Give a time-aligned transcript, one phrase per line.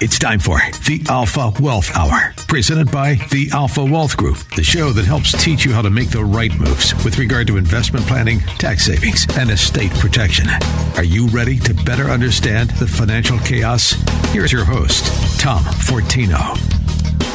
[0.00, 4.90] It's time for the Alpha Wealth Hour, presented by the Alpha Wealth Group, the show
[4.92, 8.38] that helps teach you how to make the right moves with regard to investment planning,
[8.58, 10.46] tax savings, and estate protection.
[10.94, 13.96] Are you ready to better understand the financial chaos?
[14.30, 15.04] Here's your host,
[15.40, 16.54] Tom Fortino.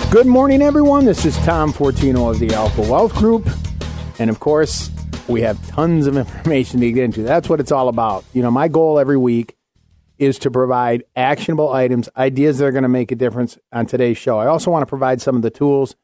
[0.09, 1.03] Good morning, everyone.
[1.03, 3.45] This is Tom Fortino of the Alpha Wealth Group.
[4.19, 4.89] And of course,
[5.27, 7.23] we have tons of information to get into.
[7.23, 8.23] That's what it's all about.
[8.31, 9.57] You know, my goal every week
[10.23, 14.17] is to provide actionable items, ideas that are going to make a difference on today's
[14.17, 14.39] show.
[14.39, 15.95] I also want to provide some of the tools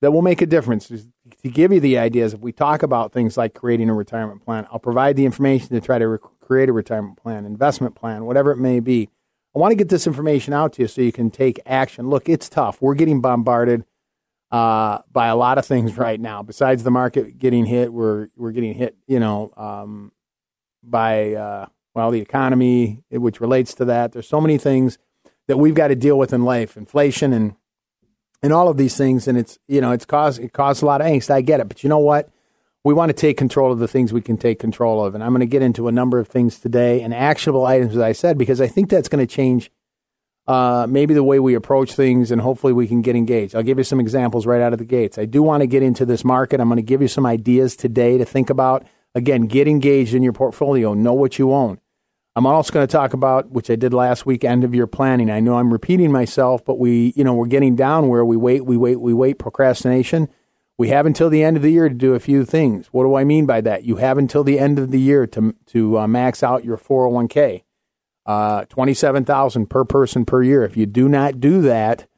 [0.00, 2.34] that will make a difference to give you the ideas.
[2.34, 5.80] If we talk about things like creating a retirement plan, I'll provide the information to
[5.80, 9.08] try to re- create a retirement plan, investment plan, whatever it may be.
[9.54, 12.10] I want to get this information out to you so you can take action.
[12.10, 12.82] Look, it's tough.
[12.82, 13.84] We're getting bombarded
[14.50, 16.42] uh, by a lot of things right now.
[16.42, 20.12] Besides the market getting hit, we're we're getting hit, you know, um,
[20.82, 24.12] by uh, well, the economy, which relates to that.
[24.12, 24.98] There's so many things
[25.46, 27.54] that we've got to deal with in life, inflation and
[28.42, 31.00] and all of these things, and it's you know it's caused it caused a lot
[31.00, 31.30] of angst.
[31.30, 32.28] I get it, but you know what?
[32.84, 35.30] We want to take control of the things we can take control of, and I'm
[35.30, 38.36] going to get into a number of things today and actionable items, as I said,
[38.36, 39.70] because I think that's going to change
[40.46, 43.54] uh, maybe the way we approach things, and hopefully we can get engaged.
[43.54, 45.16] I'll give you some examples right out of the gates.
[45.16, 46.60] I do want to get into this market.
[46.60, 48.86] I'm going to give you some ideas today to think about.
[49.14, 50.92] Again, get engaged in your portfolio.
[50.92, 51.80] Know what you own.
[52.36, 55.30] I'm also going to talk about, which I did last week, end of year planning.
[55.30, 58.64] I know I'm repeating myself, but we, you know, we're getting down where we wait,
[58.64, 60.28] we wait, we wait, procrastination.
[60.76, 62.88] We have until the end of the year to do a few things.
[62.88, 63.84] What do I mean by that?
[63.84, 67.62] You have until the end of the year to to uh, max out your 401k,
[68.26, 70.64] uh, twenty seven thousand per person per year.
[70.64, 72.08] If you do not do that,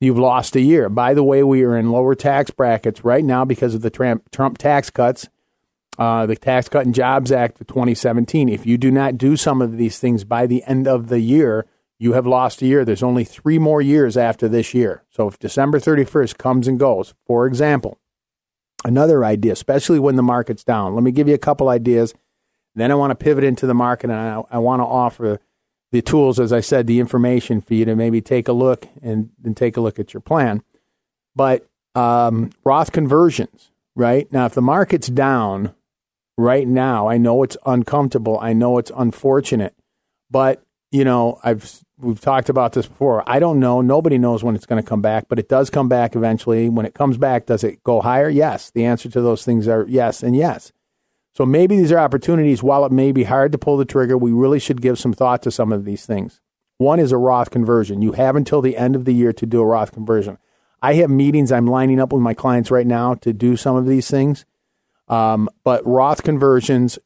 [0.00, 0.88] you've lost a year.
[0.88, 4.30] By the way, we are in lower tax brackets right now because of the Trump,
[4.30, 5.28] Trump tax cuts
[5.98, 8.48] uh, the Tax Cut and Jobs Act of 2017.
[8.48, 11.66] If you do not do some of these things by the end of the year,
[11.98, 12.84] you have lost a year.
[12.84, 15.02] There's only three more years after this year.
[15.10, 17.98] So if December 31st comes and goes, for example,
[18.84, 22.14] another idea, especially when the market's down, let me give you a couple ideas.
[22.74, 25.40] Then I want to pivot into the market and I, I want to offer
[25.92, 29.30] the tools, as I said, the information for you to maybe take a look and
[29.38, 30.62] then take a look at your plan.
[31.34, 34.30] But um, Roth conversions, right?
[34.30, 35.74] Now, if the market's down,
[36.36, 37.08] right now.
[37.08, 38.38] I know it's uncomfortable.
[38.40, 39.74] I know it's unfortunate,
[40.30, 43.22] but you know, I've we've talked about this before.
[43.28, 43.80] I don't know.
[43.80, 46.68] Nobody knows when it's going to come back, but it does come back eventually.
[46.68, 48.28] When it comes back, does it go higher?
[48.28, 48.70] Yes.
[48.70, 50.72] The answer to those things are yes and yes.
[51.34, 52.62] So maybe these are opportunities.
[52.62, 55.42] While it may be hard to pull the trigger, we really should give some thought
[55.42, 56.40] to some of these things.
[56.78, 58.02] One is a Roth conversion.
[58.02, 60.38] You have until the end of the year to do a Roth conversion.
[60.82, 63.86] I have meetings I'm lining up with my clients right now to do some of
[63.86, 64.44] these things.
[65.08, 66.98] Um, but Roth conversions,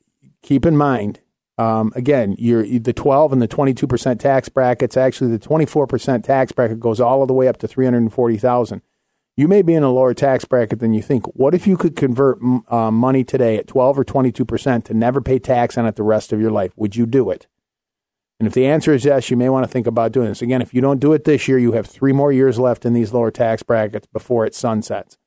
[0.43, 1.21] keep in mind,
[1.59, 4.97] um, again, the 12 and the 22% tax brackets.
[4.97, 8.81] Actually, the 24% tax bracket goes all the way up to 340,000.
[9.37, 11.27] You may be in a lower tax bracket than you think.
[11.35, 15.39] What if you could convert uh, money today at 12 or 22% to never pay
[15.39, 16.73] tax on it the rest of your life?
[16.77, 17.47] Would you do it?
[18.39, 20.41] And if the answer is yes, you may want to think about doing this.
[20.41, 22.95] Again, if you don't do it this year, you have three more years left in
[22.95, 25.19] these lower tax brackets before it sunsets.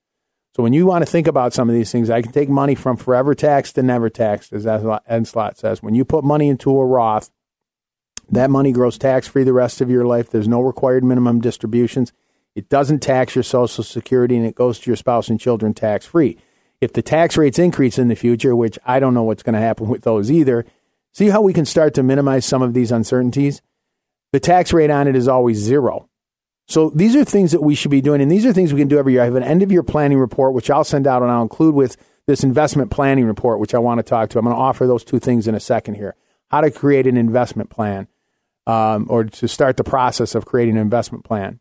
[0.55, 2.75] So when you want to think about some of these things, I can take money
[2.75, 5.81] from forever tax to never tax, as Ed Slott says.
[5.81, 7.31] When you put money into a Roth,
[8.29, 10.29] that money grows tax free the rest of your life.
[10.29, 12.13] There's no required minimum distributions.
[12.55, 16.05] It doesn't tax your Social Security and it goes to your spouse and children tax
[16.05, 16.37] free.
[16.81, 19.59] If the tax rates increase in the future, which I don't know what's going to
[19.59, 20.65] happen with those either,
[21.13, 23.61] see how we can start to minimize some of these uncertainties?
[24.33, 26.09] The tax rate on it is always zero.
[26.67, 28.87] So these are things that we should be doing, and these are things we can
[28.87, 29.21] do every year.
[29.21, 31.75] I have an end of year planning report, which I'll send out, and I'll include
[31.75, 34.39] with this investment planning report, which I want to talk to.
[34.39, 36.15] I'm going to offer those two things in a second here.
[36.49, 38.07] How to create an investment plan,
[38.65, 41.59] um, or to start the process of creating an investment plan.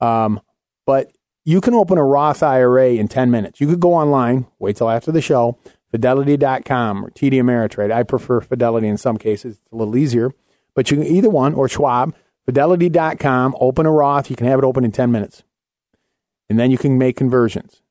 [0.00, 0.40] Um,
[0.86, 1.12] but
[1.44, 3.60] you can open a Roth IRA in 10 minutes.
[3.60, 5.58] You could go online, wait till after the show,
[5.90, 7.92] fidelity.com or TD Ameritrade.
[7.92, 10.32] I prefer Fidelity in some cases, it's a little easier,
[10.74, 12.14] but you can either one or Schwab
[12.48, 14.30] Fidelity.com, open a Roth.
[14.30, 15.42] You can have it open in 10 minutes.
[16.48, 17.82] And then you can make conversions.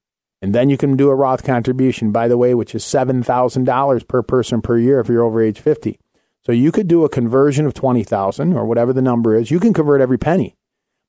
[0.41, 4.23] And then you can do a Roth contribution, by the way, which is $7,000 per
[4.23, 5.99] person per year if you're over age 50.
[6.43, 9.51] So you could do a conversion of 20,000 or whatever the number is.
[9.51, 10.55] You can convert every penny.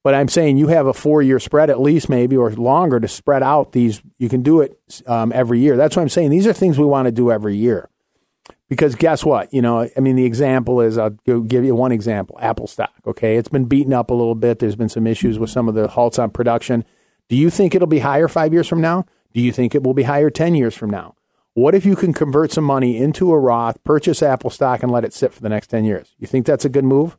[0.05, 3.09] But I'm saying you have a four year spread at least, maybe, or longer to
[3.09, 4.03] spread out these.
[4.19, 5.79] You can do it um, every year.
[5.79, 6.29] That's what I'm saying.
[6.29, 7.89] These are things we want to do every year.
[8.69, 9.53] Because guess what?
[9.53, 12.93] You know, I mean, the example is I'll give you one example Apple stock.
[13.07, 13.37] Okay.
[13.37, 14.59] It's been beaten up a little bit.
[14.59, 16.85] There's been some issues with some of the halts on production.
[17.29, 19.07] Do you think it'll be higher five years from now?
[19.33, 21.15] Do you think it will be higher 10 years from now?
[21.55, 25.05] What if you can convert some money into a Roth, purchase Apple stock, and let
[25.05, 26.15] it sit for the next 10 years?
[26.19, 27.19] You think that's a good move?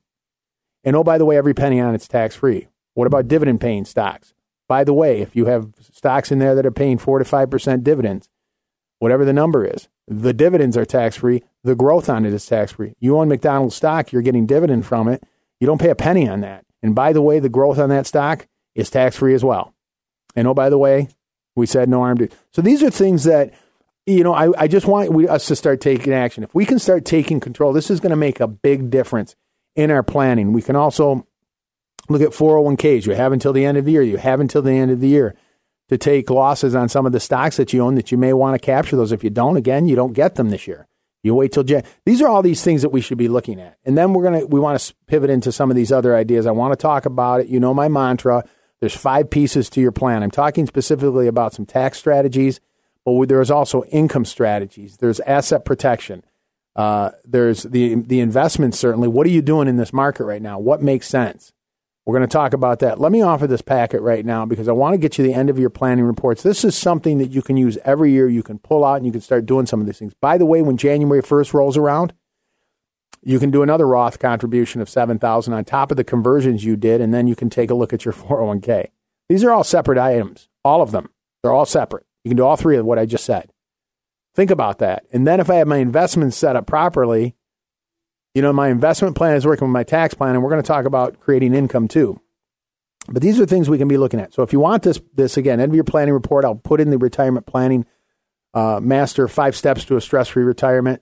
[0.83, 2.67] And oh, by the way, every penny on it's tax free.
[2.93, 4.33] What about dividend paying stocks?
[4.67, 7.83] By the way, if you have stocks in there that are paying 4 to 5%
[7.83, 8.29] dividends,
[8.99, 11.43] whatever the number is, the dividends are tax free.
[11.63, 12.93] The growth on it is tax free.
[12.99, 15.23] You own McDonald's stock, you're getting dividend from it.
[15.59, 16.65] You don't pay a penny on that.
[16.81, 19.73] And by the way, the growth on that stock is tax free as well.
[20.35, 21.09] And oh, by the way,
[21.55, 22.31] we said no RMD.
[22.51, 23.53] So these are things that,
[24.05, 26.43] you know, I, I just want we, us to start taking action.
[26.43, 29.35] If we can start taking control, this is going to make a big difference
[29.75, 30.53] in our planning.
[30.53, 31.27] We can also
[32.07, 33.05] look at 401ks.
[33.05, 34.01] You have until the end of the year.
[34.01, 35.35] You have until the end of the year
[35.89, 38.59] to take losses on some of the stocks that you own that you may want
[38.59, 39.11] to capture those.
[39.11, 40.87] If you don't, again, you don't get them this year.
[41.21, 41.83] You wait till Jan.
[42.05, 43.77] These are all these things that we should be looking at.
[43.83, 46.45] And then we're going to, we want to pivot into some of these other ideas.
[46.45, 47.47] I want to talk about it.
[47.47, 48.45] You know, my mantra,
[48.79, 50.23] there's five pieces to your plan.
[50.23, 52.61] I'm talking specifically about some tax strategies,
[53.03, 54.97] but there's also income strategies.
[54.97, 56.23] There's asset protection.
[56.75, 59.09] Uh, there's the, the investment, certainly.
[59.09, 60.59] What are you doing in this market right now?
[60.59, 61.51] What makes sense?
[62.09, 62.99] We're going to talk about that.
[62.99, 65.51] Let me offer this packet right now because I want to get you the end
[65.51, 66.41] of your planning reports.
[66.41, 68.27] This is something that you can use every year.
[68.27, 70.15] You can pull out and you can start doing some of these things.
[70.19, 72.13] By the way, when January 1st rolls around,
[73.21, 76.99] you can do another Roth contribution of 7000 on top of the conversions you did
[76.99, 78.87] and then you can take a look at your 401k.
[79.27, 81.11] These are all separate items, all of them.
[81.43, 82.07] They're all separate.
[82.23, 83.53] You can do all three of what I just said.
[84.33, 85.05] Think about that.
[85.13, 87.35] And then if I have my investments set up properly,
[88.33, 90.67] you know, my investment plan is working with my tax plan, and we're going to
[90.67, 92.19] talk about creating income too.
[93.07, 94.33] But these are things we can be looking at.
[94.33, 96.91] So if you want this, this again, end of your planning report, I'll put in
[96.91, 97.85] the retirement planning
[98.53, 101.01] uh, master five steps to a stress free retirement.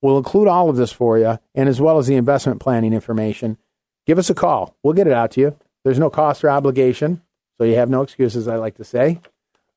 [0.00, 3.58] We'll include all of this for you, and as well as the investment planning information.
[4.06, 4.76] Give us a call.
[4.82, 5.56] We'll get it out to you.
[5.84, 7.22] There's no cost or obligation,
[7.56, 9.20] so you have no excuses, I like to say.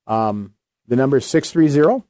[0.06, 0.54] Um,
[0.86, 2.04] the number is 630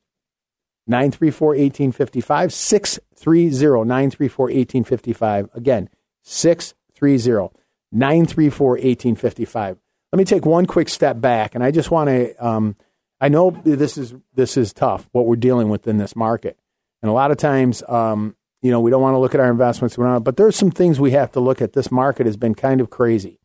[0.87, 2.53] 934 1855.
[2.53, 5.49] 630 934 1855.
[5.55, 5.89] Again,
[6.23, 7.57] 630
[7.93, 9.79] 934 1855.
[10.13, 12.35] Let me take one quick step back, and I just want to.
[12.45, 12.77] Um,
[13.21, 16.59] I know this is this is tough what we're dealing with in this market,
[17.01, 19.51] and a lot of times, um, you know, we don't want to look at our
[19.51, 21.73] investments, but there's some things we have to look at.
[21.73, 23.39] This market has been kind of crazy.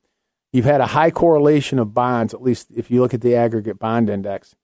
[0.51, 3.79] You've had a high correlation of bonds, at least if you look at the aggregate
[3.79, 4.55] bond index,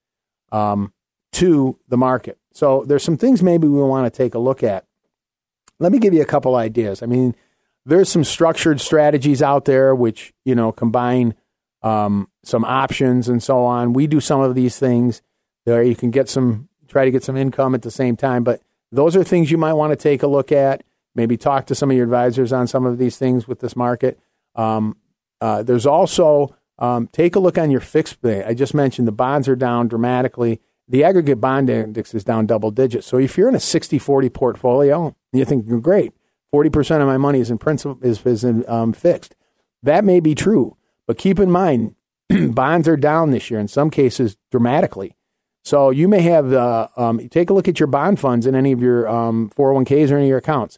[0.52, 0.94] um,
[1.34, 2.38] to the market.
[2.54, 4.86] So there's some things maybe we want to take a look at.
[5.80, 7.02] Let me give you a couple ideas.
[7.02, 7.36] I mean,
[7.86, 11.36] there's some structured strategies out there which you know combine
[11.82, 13.94] um, some options and so on.
[13.94, 15.22] We do some of these things
[15.66, 15.84] there.
[15.84, 19.16] You can get some, try to get some income at the same time, but those
[19.16, 20.84] are things you might want to take a look at.
[21.16, 24.20] Maybe talk to some of your advisors on some of these things with this market.
[24.56, 24.98] Um,
[25.42, 28.18] uh, there's also um, take a look on your fixed.
[28.26, 32.72] I just mentioned the bonds are down dramatically the aggregate bond index is down double
[32.72, 33.08] digits.
[33.08, 36.14] So if you're in a 60 40 portfolio, you think, great,
[36.54, 39.36] 40% of my money is in principal, is, is in, um, fixed.
[39.82, 40.78] That may be true,
[41.08, 41.96] but keep in mind,
[42.50, 45.16] bonds are down this year, in some cases dramatically.
[45.64, 48.72] So you may have, uh, um, take a look at your bond funds in any
[48.74, 50.78] of your um, 401ks or any of your accounts.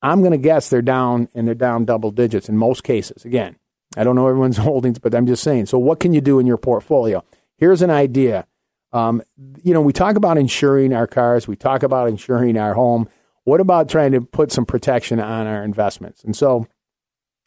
[0.00, 3.24] I'm going to guess they're down and they're down double digits in most cases.
[3.24, 3.56] Again,
[3.96, 5.66] I don't know everyone's holdings, but I'm just saying.
[5.66, 7.24] So what can you do in your portfolio?
[7.56, 8.46] Here's an idea
[8.94, 9.22] um,
[9.62, 13.08] you know, we talk about insuring our cars, we talk about insuring our home.
[13.42, 16.22] What about trying to put some protection on our investments?
[16.22, 16.66] And so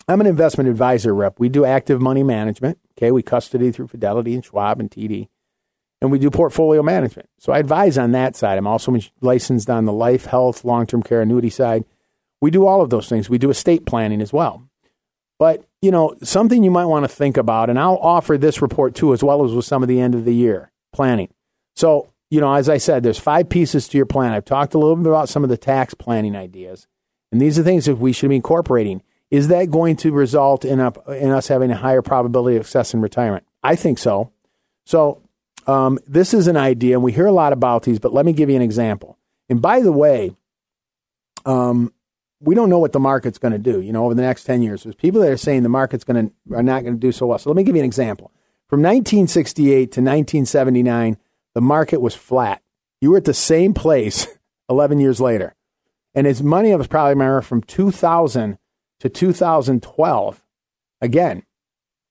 [0.10, 1.40] I'm an investment advisor rep.
[1.40, 2.78] We do active money management.
[2.98, 5.30] Okay, we custody through Fidelity and Schwab and TD,
[6.02, 7.30] and we do portfolio management.
[7.40, 8.58] So I advise on that side.
[8.58, 11.86] I'm also licensed on the life, health, long term care, annuity side.
[12.42, 13.30] We do all of those things.
[13.30, 14.68] We do estate planning as well.
[15.40, 18.96] But, you know, something you might want to think about, and I'll offer this report
[18.96, 21.30] too, as well as with some of the end of the year planning.
[21.78, 24.32] So, you know, as I said, there's five pieces to your plan.
[24.32, 26.88] I've talked a little bit about some of the tax planning ideas,
[27.32, 29.04] and these are things that we should be incorporating.
[29.30, 32.96] Is that going to result in, a, in us having a higher probability of success
[32.96, 33.46] in retirement?
[33.62, 34.32] I think so.
[34.86, 35.22] So,
[35.68, 38.34] um, this is an idea, and we hear a lot about these, but let me
[38.34, 39.20] give you an example.
[39.48, 40.36] And by the way,
[41.46, 41.94] um,
[42.40, 43.82] we don't know what the market's going to do.
[43.82, 46.30] You know, over the next ten years, there's people that are saying the market's going
[46.30, 47.38] to are not going to do so well.
[47.38, 48.32] So let me give you an example.
[48.68, 51.18] From 1968 to 1979,
[51.58, 52.62] the market was flat.
[53.02, 54.28] You were at the same place
[54.70, 55.56] 11 years later.
[56.14, 58.60] And his money I was probably remember from 2000
[59.00, 60.44] to 2012.
[61.02, 61.44] Again,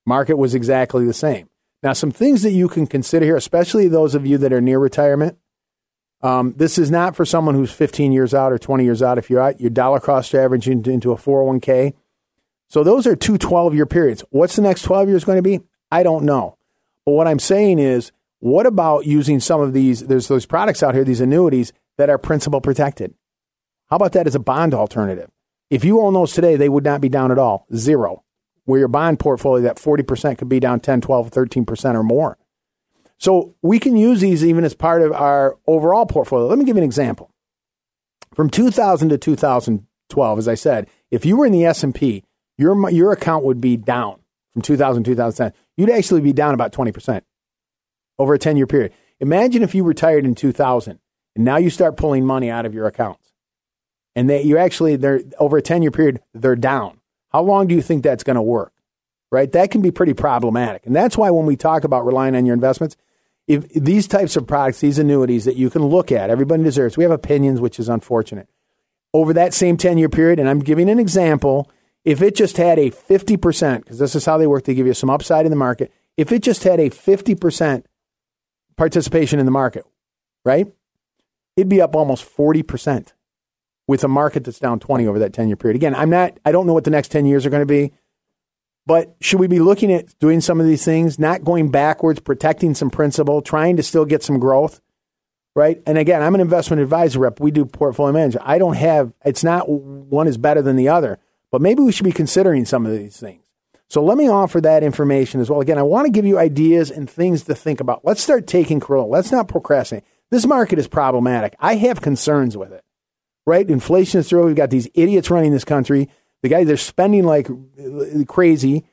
[0.04, 1.48] market was exactly the same.
[1.80, 4.80] Now, some things that you can consider here, especially those of you that are near
[4.80, 5.38] retirement.
[6.22, 9.16] Um, this is not for someone who's 15 years out or 20 years out.
[9.16, 11.94] If you're out, your dollar cost average into a 401k.
[12.66, 14.24] So those are two 12 year periods.
[14.30, 15.60] What's the next 12 years going to be?
[15.92, 16.58] I don't know.
[17.04, 20.06] But what I'm saying is, what about using some of these?
[20.06, 23.14] There's those products out here, these annuities that are principal protected.
[23.88, 25.30] How about that as a bond alternative?
[25.70, 27.66] If you own those today, they would not be down at all.
[27.74, 28.24] Zero.
[28.64, 32.36] Where your bond portfolio, that 40% could be down 10, 12, 13% or more.
[33.18, 36.46] So we can use these even as part of our overall portfolio.
[36.46, 37.30] Let me give you an example.
[38.34, 42.24] From 2000 to 2012, as I said, if you were in the S&P,
[42.58, 44.20] your, your account would be down
[44.52, 45.52] from 2000 to 2010.
[45.76, 47.22] You'd actually be down about 20%
[48.18, 48.92] over a 10 year period.
[49.20, 50.98] Imagine if you retired in 2000
[51.34, 53.32] and now you start pulling money out of your accounts
[54.14, 57.00] and they, you actually, they're over a 10 year period, they're down.
[57.30, 58.72] How long do you think that's going to work?
[59.30, 59.50] Right?
[59.52, 60.86] That can be pretty problematic.
[60.86, 62.96] And that's why when we talk about relying on your investments,
[63.46, 67.04] if these types of products, these annuities that you can look at, everybody deserves, we
[67.04, 68.48] have opinions, which is unfortunate.
[69.12, 71.70] Over that same 10 year period, and I'm giving an example,
[72.04, 74.94] if it just had a 50%, because this is how they work, they give you
[74.94, 75.92] some upside in the market.
[76.16, 77.84] If it just had a 50%
[78.76, 79.84] participation in the market,
[80.44, 80.66] right?
[81.56, 83.12] It'd be up almost 40%
[83.88, 85.76] with a market that's down 20 over that 10 year period.
[85.76, 87.92] Again, I'm not, I don't know what the next 10 years are going to be,
[88.84, 92.74] but should we be looking at doing some of these things, not going backwards, protecting
[92.74, 94.80] some principal, trying to still get some growth,
[95.54, 95.82] right?
[95.86, 97.40] And again, I'm an investment advisor rep.
[97.40, 98.46] We do portfolio management.
[98.46, 101.18] I don't have, it's not one is better than the other,
[101.50, 103.42] but maybe we should be considering some of these things.
[103.88, 105.60] So let me offer that information as well.
[105.60, 108.04] Again, I want to give you ideas and things to think about.
[108.04, 109.08] Let's start taking control.
[109.08, 110.04] Let's not procrastinate.
[110.30, 111.54] This market is problematic.
[111.60, 112.84] I have concerns with it,
[113.46, 113.68] right?
[113.68, 114.46] Inflation is through.
[114.46, 116.08] We've got these idiots running this country.
[116.42, 118.84] The guys, they're spending like uh, crazy,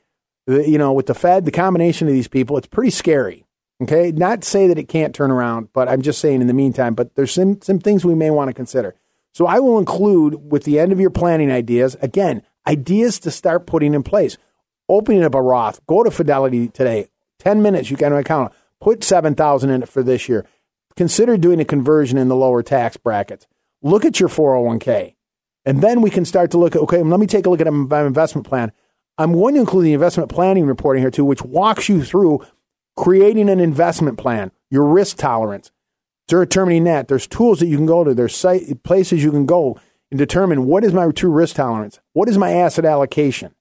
[0.48, 3.44] uh, you know, with the Fed, the combination of these people, it's pretty scary.
[3.82, 4.12] Okay.
[4.12, 7.16] Not say that it can't turn around, but I'm just saying in the meantime, but
[7.16, 8.94] there's some, some things we may want to consider.
[9.32, 13.66] So I will include with the end of your planning ideas, again, ideas to start
[13.66, 14.38] putting in place
[14.88, 17.08] opening up a Roth, go to Fidelity today.
[17.40, 18.52] 10 minutes, you get an account.
[18.80, 20.46] Put 7000 in it for this year.
[20.96, 23.46] Consider doing a conversion in the lower tax brackets.
[23.82, 25.14] Look at your 401k.
[25.64, 27.70] And then we can start to look at, okay, let me take a look at
[27.70, 28.72] my investment plan.
[29.16, 32.44] I'm going to include the investment planning reporting here too, which walks you through
[32.96, 35.70] creating an investment plan, your risk tolerance,
[36.28, 37.08] determining that.
[37.08, 39.78] There's tools that you can go to, there's site, places you can go
[40.10, 43.54] and determine what is my true risk tolerance, what is my asset allocation.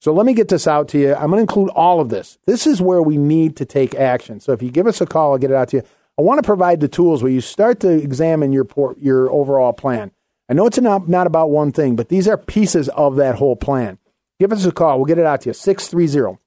[0.00, 1.14] So let me get this out to you.
[1.14, 2.38] I'm going to include all of this.
[2.46, 4.38] This is where we need to take action.
[4.40, 5.82] So if you give us a call, I'll get it out to you.
[6.18, 8.66] I want to provide the tools where you start to examine your
[8.98, 10.12] your overall plan.
[10.48, 13.56] I know it's not, not about one thing, but these are pieces of that whole
[13.56, 13.98] plan.
[14.40, 14.98] Give us a call.
[14.98, 15.52] We'll get it out to you.
[15.52, 16.38] 630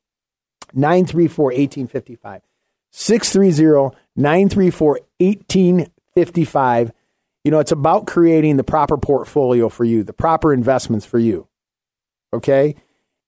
[0.73, 2.41] 934 1855.
[2.91, 6.91] 630 934 1855.
[7.43, 11.47] You know, it's about creating the proper portfolio for you, the proper investments for you.
[12.33, 12.75] Okay?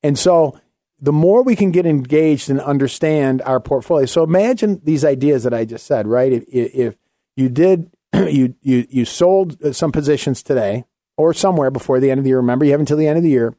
[0.03, 0.59] And so
[1.03, 4.05] the more we can get engaged and understand our portfolio.
[4.05, 6.31] So imagine these ideas that I just said, right?
[6.31, 6.95] If, if
[7.35, 10.85] you did, you, you, you sold some positions today
[11.17, 12.37] or somewhere before the end of the year.
[12.37, 13.53] Remember, you have until the end of the year.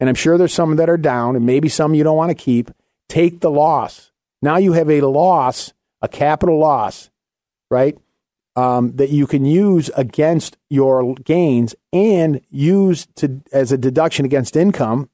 [0.00, 2.34] And I'm sure there's some that are down and maybe some you don't want to
[2.34, 2.70] keep.
[3.08, 4.10] Take the loss.
[4.42, 7.10] Now you have a loss, a capital loss,
[7.70, 7.96] right?
[8.56, 14.56] Um, that you can use against your gains and use to as a deduction against
[14.56, 15.10] income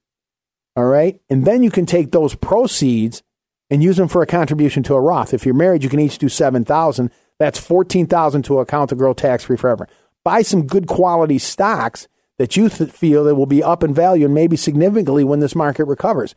[0.76, 1.21] all right.
[1.31, 3.23] And then you can take those proceeds
[3.71, 5.33] and use them for a contribution to a Roth.
[5.33, 9.45] If you're married, you can each do 7000 That's 14000 to account to grow tax
[9.45, 9.88] free forever.
[10.25, 14.25] Buy some good quality stocks that you th- feel that will be up in value
[14.25, 16.35] and maybe significantly when this market recovers.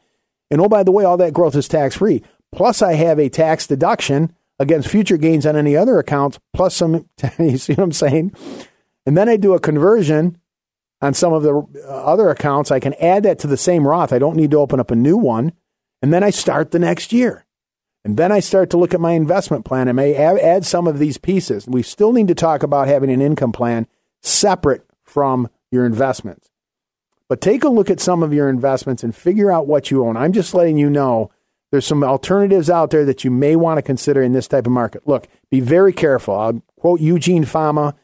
[0.51, 2.24] And oh, by the way, all that growth is tax free.
[2.51, 7.08] Plus, I have a tax deduction against future gains on any other accounts, plus some,
[7.39, 8.34] you see what I'm saying?
[9.06, 10.39] And then I do a conversion
[11.01, 14.12] on some of the uh, other accounts, I can add that to the same Roth.
[14.12, 15.54] I don't need to open up a new one.
[16.01, 17.46] And then I start the next year.
[18.04, 19.89] And then I start to look at my investment plan.
[19.89, 21.68] I may add some of these pieces.
[21.68, 23.88] We still need to talk about having an income plan
[24.22, 26.50] separate from your investments.
[27.27, 30.16] But take a look at some of your investments and figure out what you own.
[30.16, 31.32] I'm just letting you know
[31.72, 34.72] there's some alternatives out there that you may want to consider in this type of
[34.72, 35.06] market.
[35.06, 36.36] Look, be very careful.
[36.36, 37.96] I'll quote Eugene Fama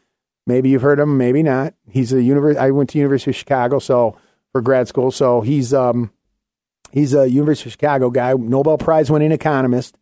[0.46, 1.74] Maybe you've heard him, maybe not.
[1.88, 2.60] He's a university.
[2.60, 4.16] I went to University of Chicago, so
[4.52, 5.10] for grad school.
[5.10, 6.10] So he's um,
[6.92, 9.96] he's a University of Chicago guy, Nobel Prize winning economist,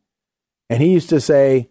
[0.68, 1.70] and he used to say,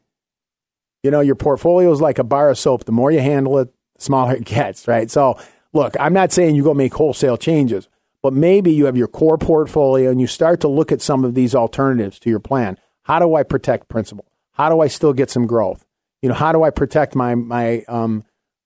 [1.04, 2.86] you know, your portfolio is like a bar of soap.
[2.86, 4.88] The more you handle it, the smaller it gets.
[4.88, 5.12] Right.
[5.12, 5.38] So
[5.74, 7.90] look, I'm not saying you go make wholesale changes,
[8.22, 11.34] but maybe you have your core portfolio and you start to look at some of
[11.34, 12.78] these alternatives to your plan.
[13.04, 14.26] How do I protect principal?
[14.54, 15.86] How do I still get some growth?
[16.22, 18.24] You know, how do I protect my my um,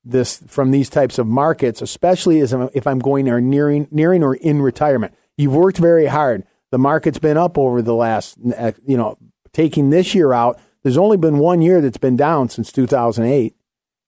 [0.08, 4.34] this from these types of markets, especially as if I'm going or nearing nearing or
[4.34, 5.14] in retirement?
[5.36, 6.44] You've worked very hard.
[6.70, 9.18] The market's been up over the last, uh, you know,
[9.52, 10.58] taking this year out.
[10.82, 13.54] There's only been one year that's been down since 2008.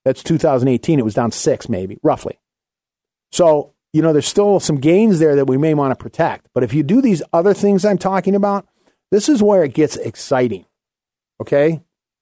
[0.05, 0.99] That's 2018.
[0.99, 2.39] It was down six, maybe roughly.
[3.31, 6.47] So you know, there's still some gains there that we may want to protect.
[6.53, 8.67] But if you do these other things I'm talking about,
[9.11, 10.65] this is where it gets exciting.
[11.41, 11.81] Okay.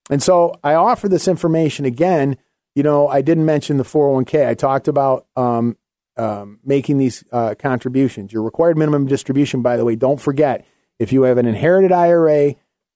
[0.10, 2.38] And so I offer this information again.
[2.78, 4.48] You know, I didn't mention the 401k.
[4.48, 5.78] I talked about um,
[6.16, 8.32] um, making these uh, contributions.
[8.32, 10.64] Your required minimum distribution, by the way, don't forget
[11.00, 12.54] if you have an inherited IRA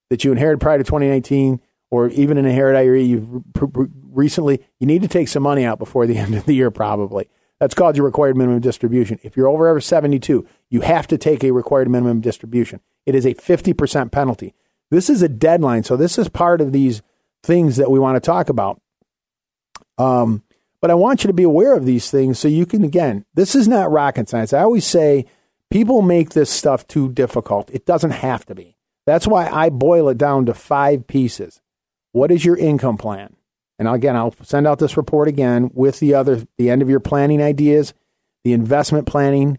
[0.08, 1.60] that you inherited prior to 2019,
[1.90, 3.42] or even an inherited IRA you've
[4.12, 7.28] recently, you need to take some money out before the end of the year, probably.
[7.58, 9.18] That's called your required minimum distribution.
[9.24, 12.78] If you're over ever 72, you have to take a required minimum distribution.
[13.04, 14.54] It is a 50% penalty.
[14.92, 15.82] This is a deadline.
[15.82, 17.02] So this is part of these
[17.42, 18.80] things that we want to talk about.
[20.02, 20.42] Um,
[20.80, 23.54] but I want you to be aware of these things so you can, again, this
[23.54, 24.52] is not rocket science.
[24.52, 25.26] I always say
[25.70, 27.70] people make this stuff too difficult.
[27.70, 28.76] It doesn't have to be.
[29.06, 31.60] That's why I boil it down to five pieces.
[32.12, 33.36] What is your income plan?
[33.78, 37.00] And again, I'll send out this report again with the other, the end of your
[37.00, 37.94] planning ideas,
[38.44, 39.58] the investment planning,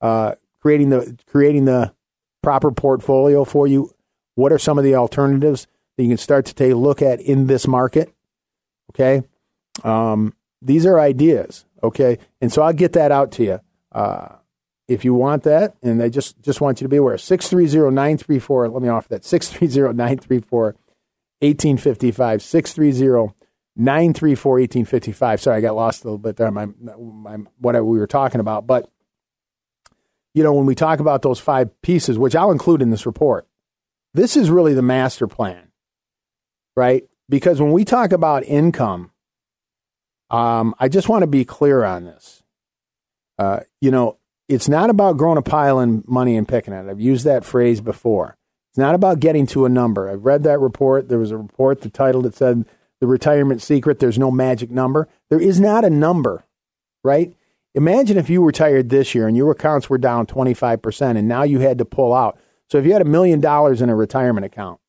[0.00, 1.94] uh, creating the creating the
[2.42, 3.94] proper portfolio for you.
[4.34, 7.20] What are some of the alternatives that you can start to take a look at
[7.20, 8.12] in this market?
[8.90, 9.22] Okay,
[9.84, 11.64] um, these are ideas.
[11.82, 13.60] Okay, and so I'll get that out to you
[13.92, 14.28] uh,
[14.86, 15.74] if you want that.
[15.82, 17.18] And I just just want you to be aware.
[17.18, 18.68] Six three zero nine three four.
[18.68, 19.24] Let me offer that.
[19.24, 20.76] Six three zero nine three four.
[21.42, 23.34] 1855 630
[23.74, 25.40] 934 1855.
[25.40, 26.50] Sorry, I got lost a little bit there.
[26.50, 28.66] My, my, what we were talking about.
[28.66, 28.88] But,
[30.34, 33.48] you know, when we talk about those five pieces, which I'll include in this report,
[34.14, 35.68] this is really the master plan,
[36.76, 37.04] right?
[37.28, 39.10] Because when we talk about income,
[40.32, 42.42] um, I just want to be clear on this.
[43.38, 44.18] Uh, you know,
[44.48, 46.88] it's not about growing a pile of money and picking it.
[46.88, 48.36] I've used that phrase before.
[48.70, 50.08] It's not about getting to a number.
[50.08, 51.08] I've read that report.
[51.08, 52.64] There was a report, the title that said
[53.00, 55.08] the retirement secret, there's no magic number.
[55.28, 56.44] There is not a number,
[57.04, 57.34] right?
[57.74, 61.58] Imagine if you retired this year and your accounts were down 25% and now you
[61.58, 62.38] had to pull out.
[62.70, 64.80] So if you had a million dollars in a retirement account,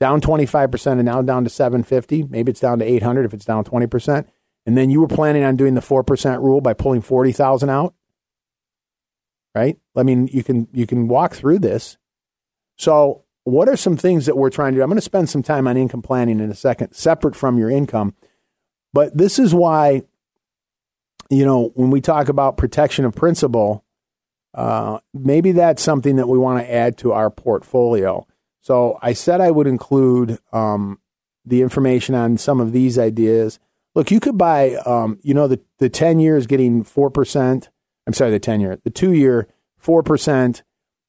[0.00, 3.64] down 25% and now down to 750, maybe it's down to 800 if it's down
[3.64, 4.26] 20%,
[4.70, 7.92] and then you were planning on doing the 4% rule by pulling 40,000 out,
[9.52, 9.76] right?
[9.96, 11.98] I mean, you can you can walk through this.
[12.78, 14.82] So what are some things that we're trying to do?
[14.84, 17.68] I'm going to spend some time on income planning in a second, separate from your
[17.68, 18.14] income.
[18.92, 20.02] But this is why,
[21.30, 23.84] you know, when we talk about protection of principal,
[24.54, 28.24] uh, maybe that's something that we want to add to our portfolio.
[28.60, 31.00] So I said I would include um,
[31.44, 33.58] the information on some of these ideas.
[33.94, 37.68] Look, you could buy, um, you know, the, the 10 years getting 4%.
[38.06, 39.48] I'm sorry, the 10 year, the two year,
[39.84, 40.62] 4%.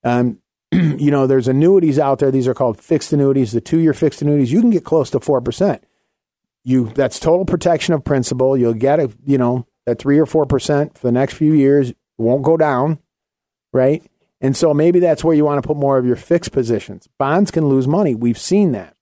[0.03, 0.39] Um,
[0.71, 2.31] you know, there's annuities out there.
[2.31, 3.51] These are called fixed annuities.
[3.51, 5.81] The two year fixed annuities, you can get close to 4%.
[6.63, 8.57] You, that's total protection of principal.
[8.57, 11.93] You'll get a, you know, that three or 4% for the next few years.
[12.17, 12.99] Won't go down,
[13.73, 14.03] right?
[14.41, 17.07] And so maybe that's where you want to put more of your fixed positions.
[17.17, 18.15] Bonds can lose money.
[18.15, 18.95] We've seen that.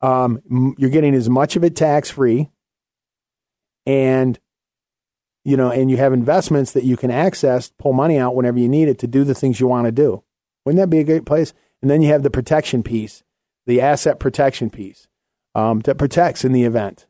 [0.00, 2.50] um, you're getting as much of it tax free,
[3.84, 4.38] and
[5.44, 8.68] you know, and you have investments that you can access, pull money out whenever you
[8.68, 10.22] need it to do the things you want to do.
[10.64, 11.52] Wouldn't that be a great place?
[11.80, 13.24] And then you have the protection piece,
[13.66, 15.07] the asset protection piece
[15.58, 17.06] um, that protects in the event.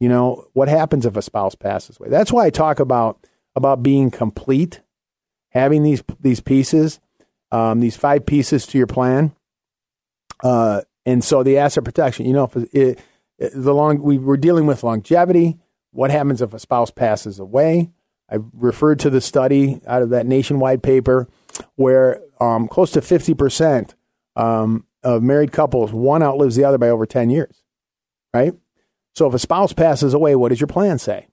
[0.00, 2.08] You know, what happens if a spouse passes away?
[2.08, 4.80] That's why I talk about about being complete,
[5.50, 7.00] having these these pieces,
[7.52, 9.34] um, these five pieces to your plan.
[10.42, 13.00] Uh, and so the asset protection, you know, it,
[13.38, 15.58] it, the long we were dealing with longevity.
[15.92, 17.92] What happens if a spouse passes away?
[18.28, 21.28] I referred to the study out of that nationwide paper
[21.76, 23.94] where um, close to 50%
[24.34, 27.62] um, of married couples, one outlives the other by over 10 years,
[28.34, 28.54] right?
[29.14, 31.28] So if a spouse passes away, what does your plan say?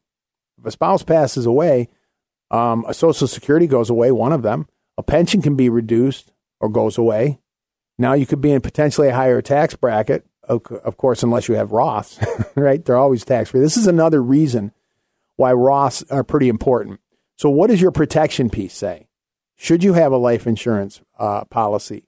[0.60, 1.90] If a spouse passes away,
[2.52, 4.68] um, a Social Security goes away, one of them.
[4.98, 7.40] A pension can be reduced or goes away.
[7.98, 11.70] Now you could be in potentially a higher tax bracket, of course, unless you have
[11.70, 12.20] Roths,
[12.56, 12.84] right?
[12.84, 13.62] They're always tax free.
[13.62, 14.72] This is another reason
[15.38, 17.00] why Roths are pretty important.
[17.38, 19.08] So, what does your protection piece say?
[19.56, 22.08] Should you have a life insurance uh, policy?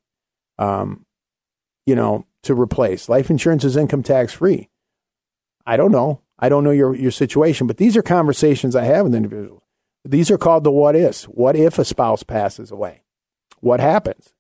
[0.58, 1.06] Um,
[1.86, 4.70] you know, to replace life insurance is income tax free.
[5.66, 6.22] I don't know.
[6.40, 9.64] I don't know your your situation, but these are conversations I have with individuals.
[10.04, 11.24] These are called the what ifs.
[11.26, 13.04] What if a spouse passes away?
[13.62, 14.34] What happens?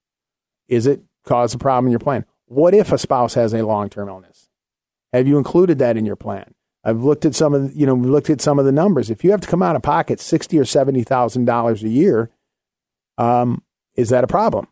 [0.68, 2.26] Is it cause a problem in your plan?
[2.46, 4.50] What if a spouse has a long term illness?
[5.14, 6.54] Have you included that in your plan?
[6.84, 9.10] I've looked at some of you know looked at some of the numbers.
[9.10, 12.30] If you have to come out of pocket sixty or seventy thousand dollars a year,
[13.18, 13.64] um,
[13.96, 14.68] is that a problem?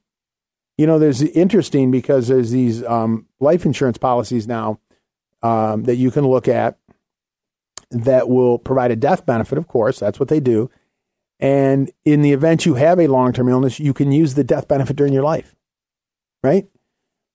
[0.78, 4.80] You know, there's interesting because there's these um, life insurance policies now
[5.42, 6.78] um, that you can look at
[7.92, 9.58] that will provide a death benefit.
[9.58, 10.70] Of course, that's what they do.
[11.40, 14.68] And in the event you have a long term illness, you can use the death
[14.68, 15.56] benefit during your life,
[16.44, 16.68] right?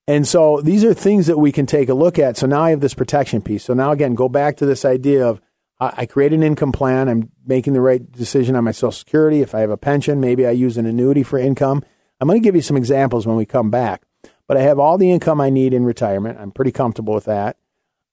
[0.07, 2.37] And so these are things that we can take a look at.
[2.37, 3.65] So now I have this protection piece.
[3.65, 5.41] So now again, go back to this idea of
[5.79, 7.07] I create an income plan.
[7.09, 9.43] I'm making the right decision on my Social Security.
[9.43, 11.85] If I have a pension, maybe I use an annuity for income.
[12.19, 14.03] I'm going to give you some examples when we come back.
[14.49, 16.39] But I have all the income I need in retirement.
[16.41, 17.59] I'm pretty comfortable with that.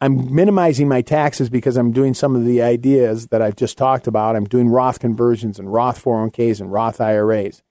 [0.04, 4.06] I'm minimizing my taxes because I'm doing some of the ideas that I've just talked
[4.06, 4.36] about.
[4.36, 7.64] I'm doing Roth conversions and Roth 401ks and Roth IRAs.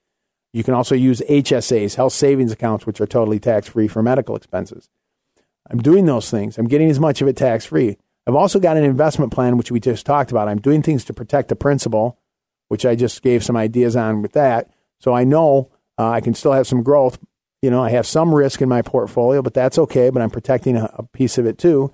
[0.55, 4.35] You can also use HSAs, health savings accounts, which are totally tax free for medical
[4.35, 4.89] expenses.
[5.71, 6.57] I'm doing those things.
[6.57, 7.99] I'm getting as much of it tax free.
[8.27, 10.49] I've also got an investment plan, which we just talked about.
[10.49, 12.19] I'm doing things to protect the principal,
[12.69, 14.71] which I just gave some ideas on with that.
[15.01, 17.19] So I know uh, I can still have some growth.
[17.61, 20.09] You know, I have some risk in my portfolio, but that's okay.
[20.09, 21.93] But I'm protecting a, a piece of it too.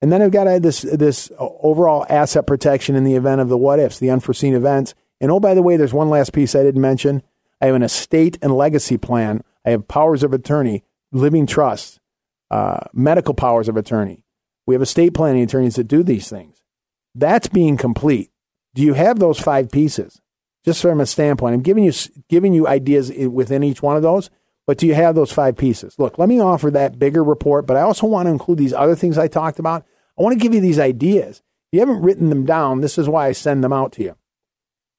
[0.00, 3.58] And then I've got uh, this this overall asset protection in the event of the
[3.58, 4.94] what ifs, the unforeseen events.
[5.20, 7.22] And oh, by the way, there's one last piece I didn't mention.
[7.60, 9.42] I have an estate and legacy plan.
[9.66, 11.98] I have powers of attorney, living trusts,
[12.50, 14.22] uh, medical powers of attorney.
[14.66, 16.62] We have estate planning attorneys that do these things.
[17.14, 18.30] That's being complete.
[18.74, 20.20] Do you have those five pieces?
[20.64, 21.92] Just from a standpoint, I'm giving you
[22.28, 24.30] giving you ideas within each one of those.
[24.68, 25.98] But do you have those five pieces?
[25.98, 28.94] Look, let me offer that bigger report, but I also want to include these other
[28.94, 29.86] things I talked about.
[30.18, 31.38] I want to give you these ideas.
[31.38, 34.14] If you haven't written them down, this is why I send them out to you.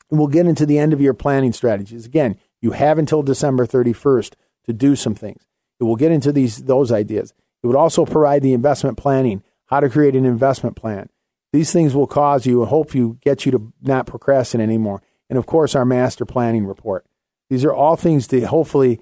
[0.09, 2.07] And we'll get into the end of your planning strategies.
[2.07, 4.33] Again, you have until December 31st
[4.65, 5.45] to do some things.
[5.79, 7.35] It will get into these those ideas.
[7.61, 11.09] It would also provide the investment planning, how to create an investment plan.
[11.53, 15.03] These things will cause you and hope you get you to not procrastinate anymore.
[15.29, 17.05] And of course, our master planning report.
[17.51, 19.01] These are all things to hopefully,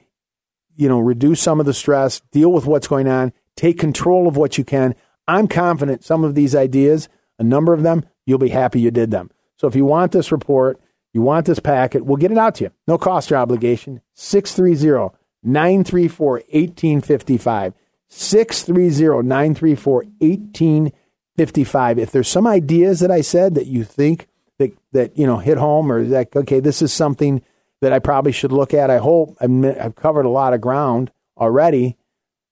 [0.78, 4.38] you know, reduce some of the stress, deal with what's going on, take control of
[4.38, 4.96] what you can.
[5.28, 9.12] I'm confident some of these ideas, a number of them, you'll be happy you did
[9.12, 9.32] them.
[9.58, 10.80] So if you want this report,
[11.14, 12.72] you want this packet, we'll get it out to you.
[12.88, 14.02] No cost or obligation.
[14.14, 17.74] 630 934 1855.
[18.08, 22.00] 630 934 1855.
[22.00, 24.28] If there's some ideas that I said that you think
[24.60, 27.42] that, that, you know, hit home or that, okay, this is something
[27.82, 31.98] that I probably should look at, I hope I've covered a lot of ground already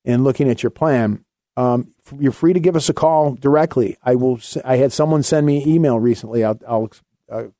[0.03, 1.25] in looking at your plan.
[1.57, 3.97] Um, you're free to give us a call directly.
[4.03, 4.39] I will.
[4.63, 6.43] I had someone send me an email recently.
[6.43, 6.91] I'll, I'll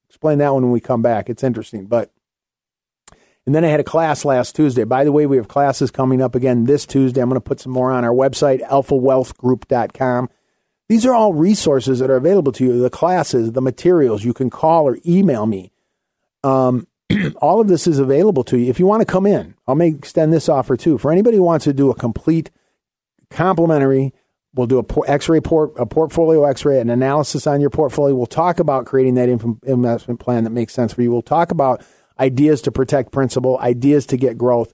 [0.09, 1.29] explain that one when we come back.
[1.29, 2.11] It's interesting, but
[3.45, 4.83] and then I had a class last Tuesday.
[4.83, 7.21] By the way, we have classes coming up again this Tuesday.
[7.21, 10.29] I'm going to put some more on our website, alphawealthgroup.com.
[10.89, 14.23] These are all resources that are available to you the classes, the materials.
[14.23, 15.71] You can call or email me.
[16.43, 16.87] Um,
[17.37, 18.69] all of this is available to you.
[18.69, 20.97] If you want to come in, I'll make extend this offer too.
[20.97, 22.51] For anybody who wants to do a complete
[23.29, 24.13] complimentary,
[24.53, 28.15] we'll do a X-ray port, a portfolio X-ray, an analysis on your portfolio.
[28.15, 31.11] We'll talk about creating that investment plan that makes sense for you.
[31.11, 31.83] We'll talk about
[32.19, 34.73] ideas to protect principal, ideas to get growth.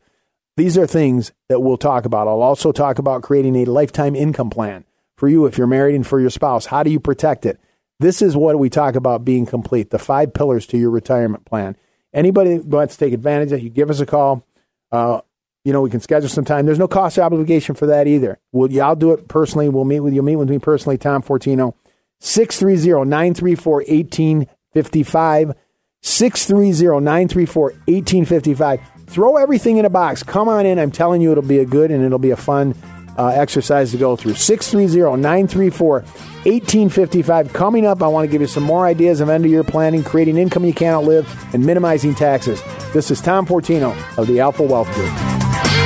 [0.57, 2.27] These are things that we'll talk about.
[2.27, 4.85] I'll also talk about creating a lifetime income plan
[5.17, 6.67] for you if you're married and for your spouse.
[6.67, 7.59] How do you protect it?
[7.99, 11.77] This is what we talk about being complete the five pillars to your retirement plan.
[12.13, 14.45] Anybody who wants to take advantage of it, you give us a call.
[14.91, 15.21] Uh,
[15.63, 16.65] you know, we can schedule some time.
[16.65, 18.39] There's no cost or obligation for that either.
[18.51, 19.69] We'll, I'll do it personally.
[19.69, 20.21] We'll meet with you.
[20.21, 21.75] Meet with me personally, Tom Fortino.
[22.19, 25.55] 630 934 1855.
[26.01, 28.79] 630 934 1855.
[29.07, 30.23] Throw everything in a box.
[30.23, 30.79] Come on in.
[30.79, 32.73] I'm telling you, it'll be a good and it'll be a fun
[33.17, 34.35] uh, exercise to go through.
[34.35, 36.03] 630 934
[36.43, 37.53] 1855.
[37.53, 40.03] Coming up, I want to give you some more ideas of end of year planning,
[40.03, 42.61] creating income you can't outlive, and minimizing taxes.
[42.93, 45.80] This is Tom Fortino of the Alpha Wealth Group.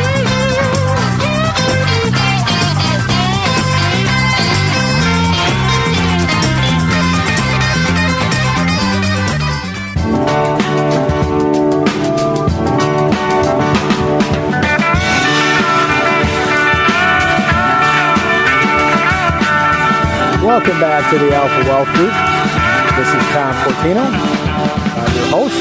[20.56, 22.14] Welcome back to the Alpha Wealth Group.
[22.96, 24.06] This is Tom Fortino,
[24.96, 25.54] I'm your host,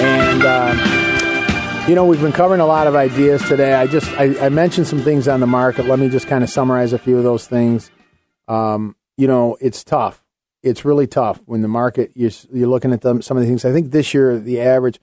[0.00, 3.74] and uh, you know we've been covering a lot of ideas today.
[3.74, 5.86] I just I, I, mentioned some things on the market.
[5.86, 7.90] Let me just kind of summarize a few of those things.
[8.46, 10.22] Um, you know, it's tough.
[10.62, 13.64] It's really tough when the market you're, you're looking at them, some of the things.
[13.64, 15.00] I think this year the average.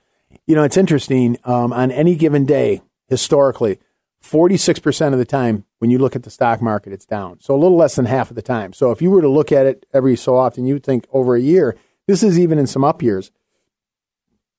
[0.47, 1.37] You know, it's interesting.
[1.43, 3.79] Um, on any given day, historically,
[4.23, 7.39] 46% of the time, when you look at the stock market, it's down.
[7.41, 8.73] So a little less than half of the time.
[8.73, 11.39] So if you were to look at it every so often, you'd think over a
[11.39, 13.29] year, this is even in some up years.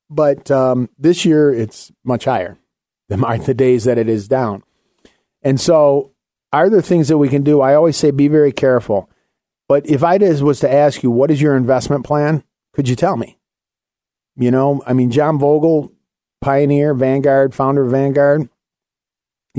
[0.09, 2.57] But um, this year, it's much higher
[3.09, 4.63] than the days that it is down.
[5.41, 6.13] And so,
[6.53, 7.59] are there things that we can do?
[7.59, 9.09] I always say be very careful.
[9.67, 12.45] But if I was to ask you, what is your investment plan?
[12.71, 13.37] Could you tell me?
[14.37, 15.91] You know, I mean, John Bogle,
[16.39, 18.47] pioneer, Vanguard, founder of Vanguard,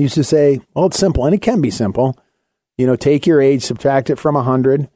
[0.02, 2.16] used to say, well, it's simple, and it can be simple.
[2.76, 4.88] You know, take your age, subtract it from 100.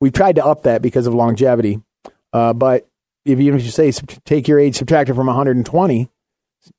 [0.00, 1.80] We've tried to up that because of longevity.
[2.32, 2.88] Uh, but
[3.24, 3.90] if even if you say
[4.24, 6.10] take your age, subtract it from 120,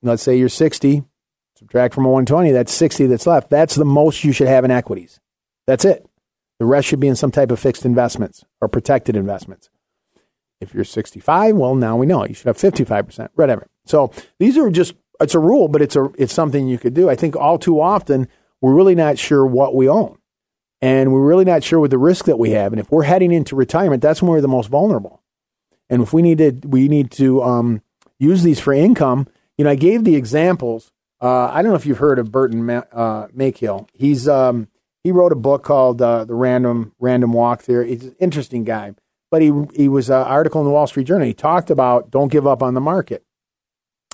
[0.01, 1.03] let's say you're 60,
[1.55, 3.49] subtract from 120, that's 60 that's left.
[3.49, 5.19] That's the most you should have in equities.
[5.65, 6.05] That's it.
[6.59, 9.69] The rest should be in some type of fixed investments or protected investments.
[10.59, 13.67] If you're 65, well, now we know you should have 55%, whatever.
[13.85, 17.09] So these are just it's a rule, but it's a it's something you could do.
[17.09, 18.27] I think all too often
[18.61, 20.17] we're really not sure what we own,
[20.81, 22.73] and we're really not sure with the risk that we have.
[22.73, 25.21] And if we're heading into retirement, that's when we're the most vulnerable.
[25.89, 27.81] And if we need to, we need to um,
[28.19, 29.27] use these for income.
[29.57, 30.91] You know, I gave the examples.
[31.21, 33.89] Uh, I don't know if you've heard of Burton Ma- uh, Malkiel.
[33.93, 34.67] He's um,
[35.03, 37.89] he wrote a book called uh, The Random Random Walk Theory.
[37.89, 38.93] He's an interesting guy,
[39.31, 41.27] but he he was an article in the Wall Street Journal.
[41.27, 43.25] He talked about don't give up on the market.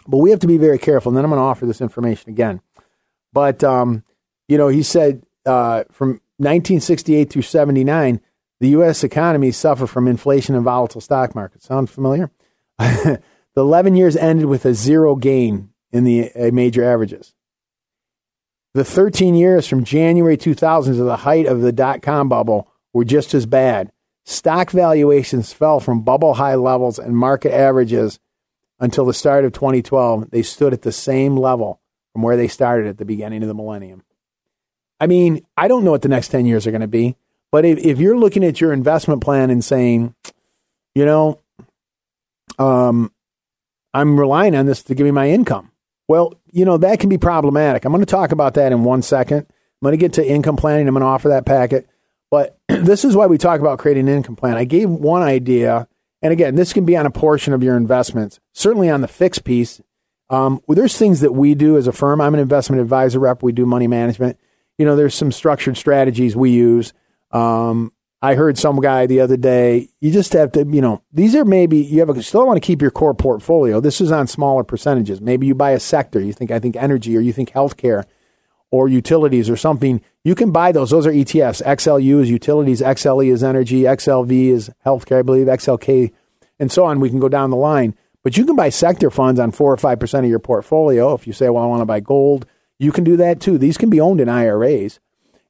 [0.07, 1.09] But we have to be very careful.
[1.09, 2.61] And then I'm going to offer this information again.
[3.33, 4.03] But, um,
[4.47, 8.21] you know, he said uh, from 1968 through 79,
[8.59, 9.03] the U.S.
[9.03, 11.63] economy suffered from inflation and volatile stock market.
[11.63, 12.31] Sound familiar?
[12.77, 13.21] the
[13.55, 17.33] 11 years ended with a zero gain in the uh, major averages.
[18.73, 23.05] The 13 years from January 2000 to the height of the dot com bubble were
[23.05, 23.91] just as bad.
[24.25, 28.19] Stock valuations fell from bubble high levels and market averages
[28.79, 31.79] until the start of 2012, they stood at the same level
[32.13, 34.03] from where they started at the beginning of the millennium.
[34.99, 37.15] I mean, I don't know what the next 10 years are going to be,
[37.51, 40.15] but if, if you're looking at your investment plan and saying,
[40.93, 41.41] you know,
[42.57, 43.11] um,
[43.93, 45.71] I'm relying on this to give me my income.
[46.07, 47.83] Well, you know, that can be problematic.
[47.83, 49.39] I'm going to talk about that in one second.
[49.39, 50.87] I'm going to get to income planning.
[50.87, 51.87] I'm going to offer that packet.
[52.29, 54.55] But this is why we talk about creating an income plan.
[54.55, 55.87] I gave one idea
[56.25, 59.43] and again, this can be on a portion of your investments, certainly on the fixed
[59.43, 59.79] piece.
[60.31, 62.19] Um, well, there's things that we do as a firm.
[62.19, 63.43] I'm an investment advisor rep.
[63.43, 64.39] We do money management.
[64.79, 66.93] You know, there's some structured strategies we use.
[67.29, 67.91] Um,
[68.23, 69.89] I heard some guy the other day.
[69.99, 72.65] You just have to, you know, these are maybe you have a, still want to
[72.65, 73.79] keep your core portfolio.
[73.79, 75.21] This is on smaller percentages.
[75.21, 76.19] Maybe you buy a sector.
[76.19, 78.05] You think I think energy, or you think healthcare,
[78.71, 80.01] or utilities, or something.
[80.23, 80.89] You can buy those.
[80.89, 81.63] Those are ETFs.
[81.63, 86.11] XLU is utilities, XLE is energy, XLV is healthcare, I believe, XLK,
[86.59, 86.99] and so on.
[86.99, 87.95] We can go down the line.
[88.23, 91.13] But you can buy sector funds on four or five percent of your portfolio.
[91.13, 92.47] If you say, well, I want to buy gold,
[92.79, 93.57] you can do that too.
[93.57, 94.99] These can be owned in IRAs.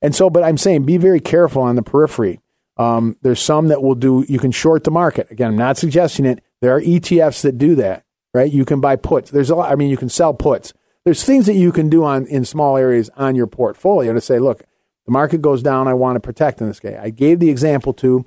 [0.01, 2.41] And so, but I'm saying be very careful on the periphery.
[2.77, 5.31] Um, there's some that will do, you can short the market.
[5.31, 6.43] Again, I'm not suggesting it.
[6.61, 8.51] There are ETFs that do that, right?
[8.51, 9.31] You can buy puts.
[9.31, 10.73] There's a lot, I mean, you can sell puts
[11.05, 14.39] there's things that you can do on in small areas on your portfolio to say,
[14.39, 14.63] look,
[15.05, 16.97] the market goes down, I want to protect in this case.
[16.99, 18.25] I gave the example to,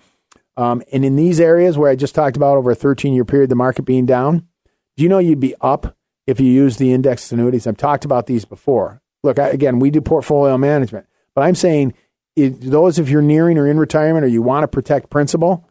[0.57, 3.51] um, and in these areas where I just talked about over a 13 year period,
[3.51, 4.47] the market being down,
[4.97, 7.67] do you know you'd be up if you use the indexed annuities?
[7.67, 9.03] I've talked about these before.
[9.25, 11.95] Look, I, again, we do portfolio management, but I'm saying
[12.37, 15.69] it, those if you're nearing or in retirement or you want to protect principal,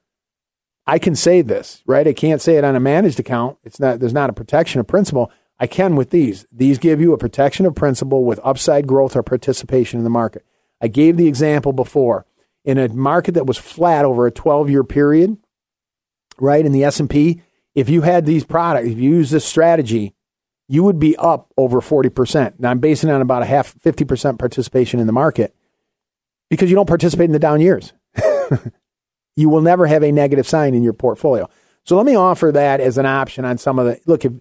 [0.86, 2.08] I can say this, right?
[2.08, 3.58] I can't say it on a managed account.
[3.64, 5.32] It's not there's not a protection of principal.
[5.60, 6.46] I can with these.
[6.52, 10.46] These give you a protection of principal with upside growth or participation in the market.
[10.82, 12.26] I gave the example before.
[12.64, 15.38] In a market that was flat over a 12-year period,
[16.38, 17.42] right, in the S&P,
[17.74, 20.14] if you had these products, if you use this strategy,
[20.68, 22.60] you would be up over 40%.
[22.60, 25.56] Now I'm basing on about a half 50% participation in the market
[26.50, 27.94] because you don't participate in the down years.
[29.36, 31.50] you will never have a negative sign in your portfolio.
[31.84, 34.34] So let me offer that as an option on some of the look if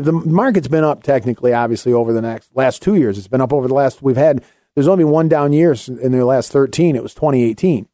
[0.00, 3.18] the market's been up technically obviously over the next last 2 years.
[3.18, 6.24] It's been up over the last we've had there's only one down year in the
[6.24, 7.88] last 13 it was 2018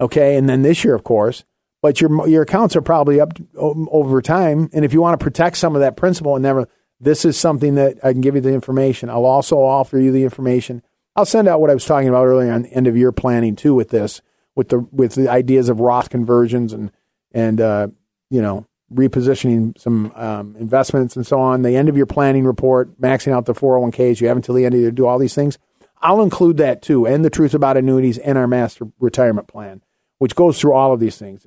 [0.00, 0.36] okay?
[0.36, 1.44] And then this year of course
[1.82, 4.70] but your your accounts are probably up over time.
[4.72, 6.66] And if you want to protect some of that principal and never
[6.98, 9.10] this is something that I can give you the information.
[9.10, 10.82] I'll also offer you the information.
[11.16, 13.74] I'll send out what I was talking about earlier on end of year planning too
[13.74, 14.22] with this
[14.56, 16.90] with the with the ideas of Roth conversions and
[17.32, 17.88] and uh,
[18.30, 21.62] you know repositioning some um, investments and so on.
[21.62, 24.20] The end of your planning report, maxing out the 401ks.
[24.20, 25.58] You have until the end of year to do all these things.
[26.02, 29.82] I'll include that too, and the truth about annuities and our master retirement plan,
[30.18, 31.46] which goes through all of these things.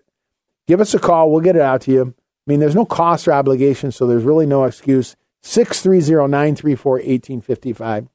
[0.65, 1.31] Give us a call.
[1.31, 2.15] We'll get it out to you.
[2.17, 5.15] I mean, there's no cost or obligation, so there's really no excuse.
[5.43, 8.07] 630 934 1855.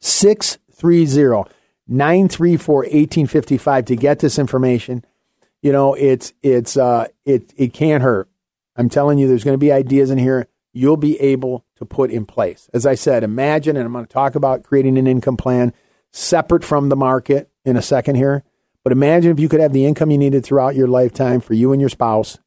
[0.00, 1.50] 630
[1.86, 5.04] 934 1855 to get this information.
[5.64, 8.28] You know, it's, it's, uh, it, it can't hurt.
[8.76, 12.10] I'm telling you, there's going to be ideas in here you'll be able to put
[12.10, 12.68] in place.
[12.74, 15.72] As I said, imagine, and I'm going to talk about creating an income plan
[16.12, 18.42] separate from the market in a second here.
[18.82, 21.72] But imagine if you could have the income you needed throughout your lifetime for you
[21.72, 22.38] and your spouse.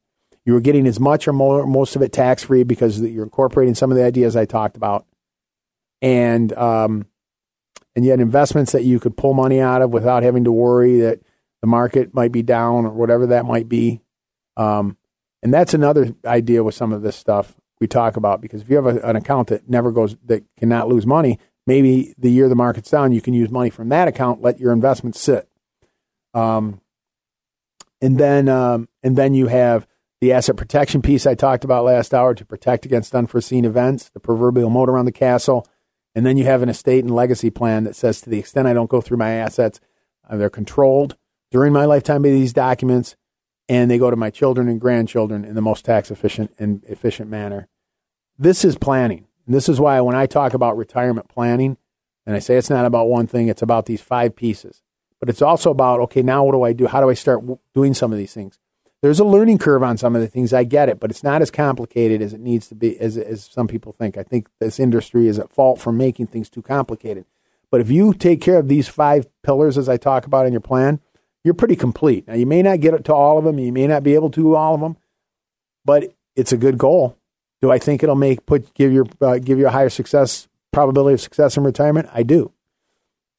[0.44, 3.74] You were getting as much or more, most of it tax free because you're incorporating
[3.74, 5.04] some of the ideas I talked about.
[6.00, 7.06] And um,
[7.96, 11.20] and yet investments that you could pull money out of without having to worry that
[11.60, 14.00] the market might be down or whatever that might be.
[14.56, 14.96] Um,
[15.42, 18.76] and that's another idea with some of this stuff we talk about because if you
[18.76, 22.54] have a, an account that never goes, that cannot lose money, maybe the year the
[22.54, 25.48] market's down, you can use money from that account, let your investments sit.
[26.34, 26.80] Um,
[28.00, 29.86] and then, um, and then you have
[30.20, 34.20] the asset protection piece I talked about last hour to protect against unforeseen events, the
[34.20, 35.66] proverbial moat around the castle.
[36.14, 38.72] And then you have an estate and legacy plan that says to the extent I
[38.72, 39.80] don't go through my assets,
[40.28, 41.16] uh, they're controlled
[41.50, 43.16] during my lifetime by these documents,
[43.68, 47.30] and they go to my children and grandchildren in the most tax efficient and efficient
[47.30, 47.68] manner.
[48.38, 49.26] This is planning.
[49.46, 51.76] And this is why when I talk about retirement planning,
[52.26, 54.82] and I say it's not about one thing, it's about these five pieces.
[55.20, 56.86] But it's also about, okay, now what do I do?
[56.86, 57.42] How do I start
[57.74, 58.58] doing some of these things?
[59.00, 60.52] there's a learning curve on some of the things.
[60.52, 63.44] I get it, but it's not as complicated as it needs to be, as, as
[63.44, 64.16] some people think.
[64.16, 67.24] I think this industry is at fault for making things too complicated.
[67.70, 70.60] But if you take care of these five pillars, as I talk about in your
[70.60, 71.00] plan,
[71.48, 72.28] you're pretty complete.
[72.28, 74.30] Now, you may not get it to all of them, you may not be able
[74.32, 74.98] to all of them,
[75.82, 77.16] but it's a good goal.
[77.62, 81.14] Do I think it'll make put give your uh, give you a higher success probability
[81.14, 82.10] of success in retirement?
[82.12, 82.52] I do.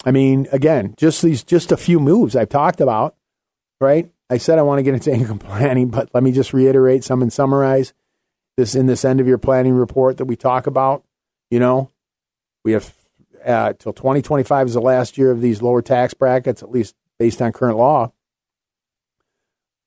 [0.06, 3.16] I mean, again, just these just a few moves I've talked about,
[3.80, 4.10] right?
[4.28, 7.22] I said I want to get into income planning, but let me just reiterate some
[7.22, 7.94] and summarize
[8.58, 11.04] this in this end of your planning report that we talk about.
[11.52, 11.92] You know,
[12.66, 12.92] we have
[13.46, 17.42] uh, till 2025 is the last year of these lower tax brackets, at least based
[17.42, 18.12] on current law.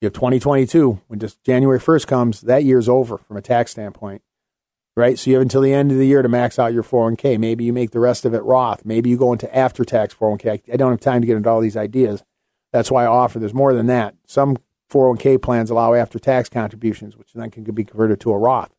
[0.00, 4.22] You have 2022 when just January 1st comes, that year's over from a tax standpoint,
[4.96, 5.18] right?
[5.18, 7.38] So you have until the end of the year to max out your 401k.
[7.38, 8.84] Maybe you make the rest of it Roth.
[8.84, 10.72] Maybe you go into after tax 401k.
[10.72, 12.22] I don't have time to get into all these ideas.
[12.72, 13.38] That's why I offer.
[13.38, 14.16] There's more than that.
[14.26, 14.58] Some
[14.90, 18.74] 401k plans allow after tax contributions, which then can be converted to a Roth.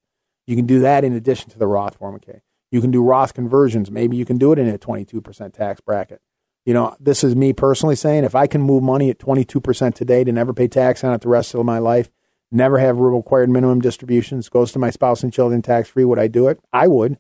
[0.46, 2.42] You can do that in addition to the Roth 401k.
[2.70, 3.90] You can do Roth conversions.
[3.90, 6.22] Maybe you can do it in a 22% tax bracket.
[6.66, 10.24] You know, this is me personally saying if I can move money at 22% today
[10.24, 12.10] to never pay tax on it the rest of my life,
[12.52, 16.28] never have required minimum distributions, goes to my spouse and children tax free, would I
[16.28, 16.60] do it?
[16.72, 17.18] I would.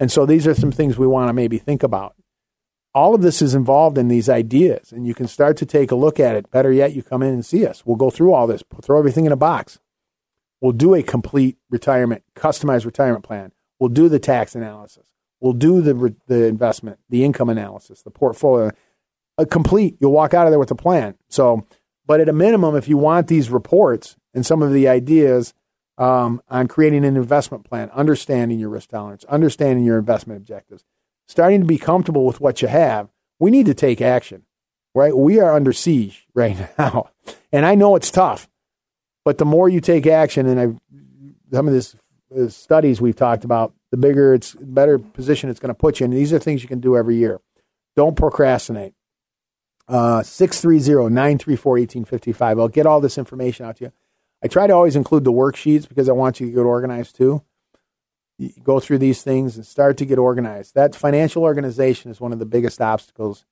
[0.00, 2.16] And so these are some things we want to maybe think about
[2.94, 5.96] all of this is involved in these ideas, and you can start to take a
[5.96, 6.50] look at it.
[6.50, 7.86] Better yet, you come in and see us.
[7.86, 9.78] We'll go through all this, we'll throw everything in a box.
[10.60, 13.52] We'll do a complete retirement, customized retirement plan.
[13.80, 15.04] We'll do the tax analysis.
[15.42, 18.70] We'll do the the investment, the income analysis, the portfolio.
[19.38, 19.96] A complete.
[19.98, 21.16] You'll walk out of there with a plan.
[21.28, 21.66] So,
[22.06, 25.52] but at a minimum, if you want these reports and some of the ideas
[25.98, 30.84] um, on creating an investment plan, understanding your risk tolerance, understanding your investment objectives,
[31.26, 33.08] starting to be comfortable with what you have,
[33.40, 34.44] we need to take action,
[34.94, 35.16] right?
[35.16, 37.10] We are under siege right now.
[37.50, 38.48] And I know it's tough,
[39.24, 40.78] but the more you take action, and I've,
[41.52, 41.96] some of this
[42.38, 46.04] uh, studies we've talked about, the bigger it's better position it's going to put you
[46.04, 46.10] in.
[46.10, 47.40] These are things you can do every year.
[47.94, 48.94] Don't procrastinate.
[49.86, 52.58] Uh, 630 934 1855.
[52.58, 53.92] I'll get all this information out to you.
[54.42, 57.42] I try to always include the worksheets because I want you to get organized too.
[58.38, 60.74] You go through these things and start to get organized.
[60.74, 63.44] That financial organization is one of the biggest obstacles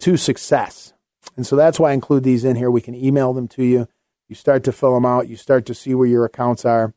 [0.00, 0.92] to success.
[1.36, 2.70] And so that's why I include these in here.
[2.70, 3.88] We can email them to you.
[4.28, 5.28] You start to fill them out.
[5.28, 6.92] You start to see where your accounts are.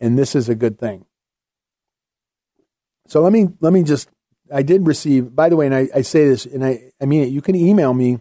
[0.00, 1.06] And this is a good thing.
[3.06, 4.08] So let me let me just
[4.52, 7.22] I did receive by the way, and I, I say this and I, I mean
[7.22, 8.20] it, you can email me.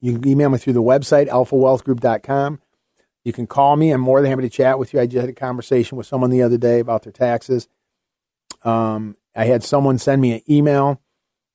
[0.00, 2.60] You can email me through the website, alphawealthgroup.com.
[3.24, 3.90] You can call me.
[3.90, 5.00] I'm more than happy to chat with you.
[5.00, 7.66] I just had a conversation with someone the other day about their taxes.
[8.62, 11.00] Um, I had someone send me an email,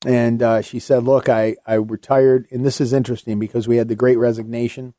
[0.06, 3.88] and uh, she said, "Look, I I retired, and this is interesting because we had
[3.88, 4.96] the Great Resignation,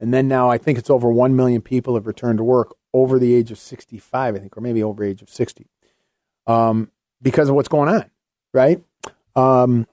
[0.00, 3.18] and then now I think it's over one million people have returned to work over
[3.18, 5.66] the age of 65, I think, or maybe over age of 60,
[6.46, 6.90] um,
[7.22, 8.10] because of what's going on,
[8.52, 8.82] right?
[9.34, 9.86] Um,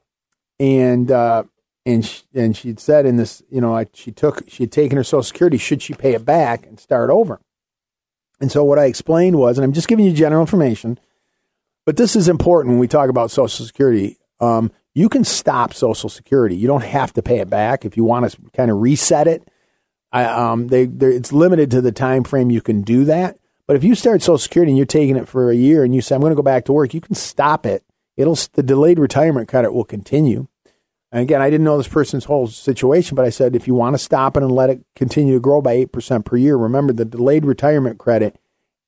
[0.60, 1.44] and uh,
[1.86, 4.98] and she, and she'd said in this, you know, I, she took she had taken
[4.98, 5.58] her Social Security.
[5.58, 7.40] Should she pay it back and start over?
[8.40, 11.00] And so what I explained was, and I'm just giving you general information,
[11.86, 14.18] but this is important when we talk about Social Security.
[14.40, 16.56] Um, you can stop Social Security.
[16.56, 19.48] You don't have to pay it back if you want to kind of reset it.
[20.12, 23.38] I, um, they, it's limited to the time frame you can do that.
[23.68, 26.02] But if you start Social Security and you're taking it for a year and you
[26.02, 27.84] say I'm going to go back to work, you can stop it.
[28.18, 30.48] It'll the delayed retirement credit will continue.
[31.12, 33.94] And again, I didn't know this person's whole situation, but I said if you want
[33.94, 37.06] to stop it and let it continue to grow by 8% per year, remember the
[37.06, 38.38] delayed retirement credit,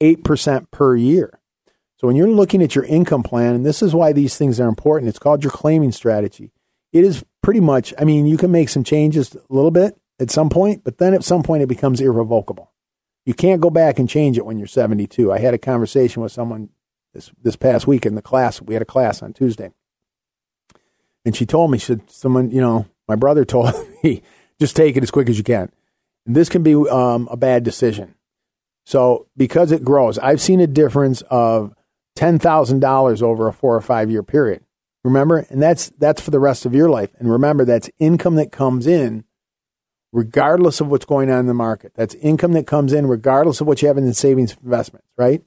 [0.02, 1.40] 8% per year.
[1.98, 4.68] So when you're looking at your income plan, and this is why these things are
[4.68, 6.52] important, it's called your claiming strategy.
[6.92, 10.32] It is pretty much, I mean, you can make some changes a little bit at
[10.32, 12.72] some point, but then at some point it becomes irrevocable.
[13.26, 15.32] You can't go back and change it when you're 72.
[15.32, 16.70] I had a conversation with someone
[17.14, 18.62] this, this past week in the class.
[18.62, 19.72] We had a class on Tuesday
[21.26, 23.74] and she told me, she said, someone, you know, my brother told
[24.04, 24.22] me,
[24.60, 25.72] just take it as quick as you can.
[26.26, 28.16] And this can be um, a bad decision.
[28.86, 31.74] So because it grows, I've seen a difference of
[32.18, 34.64] $10,000 over a four or five year period.
[35.04, 35.46] Remember?
[35.50, 37.10] And that's, that's for the rest of your life.
[37.20, 39.24] And remember, that's income that comes in
[40.16, 41.92] regardless of what's going on in the market.
[41.94, 45.46] That's income that comes in regardless of what you have in the savings investments, right?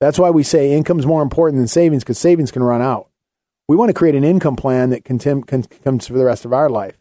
[0.00, 3.08] That's why we say income is more important than savings because savings can run out.
[3.68, 6.52] We want to create an income plan that can, can, comes for the rest of
[6.52, 6.98] our life.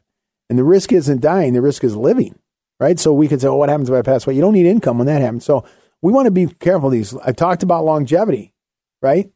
[0.47, 2.38] And the risk isn't dying, the risk is living,
[2.80, 2.99] right?
[2.99, 4.36] So we could say, well, what happens if I pass away?
[4.36, 5.43] You don't need income when that happens.
[5.43, 5.66] So
[6.04, 7.18] we want to be careful these.
[7.18, 8.54] I've talked about longevity,
[9.02, 9.32] right?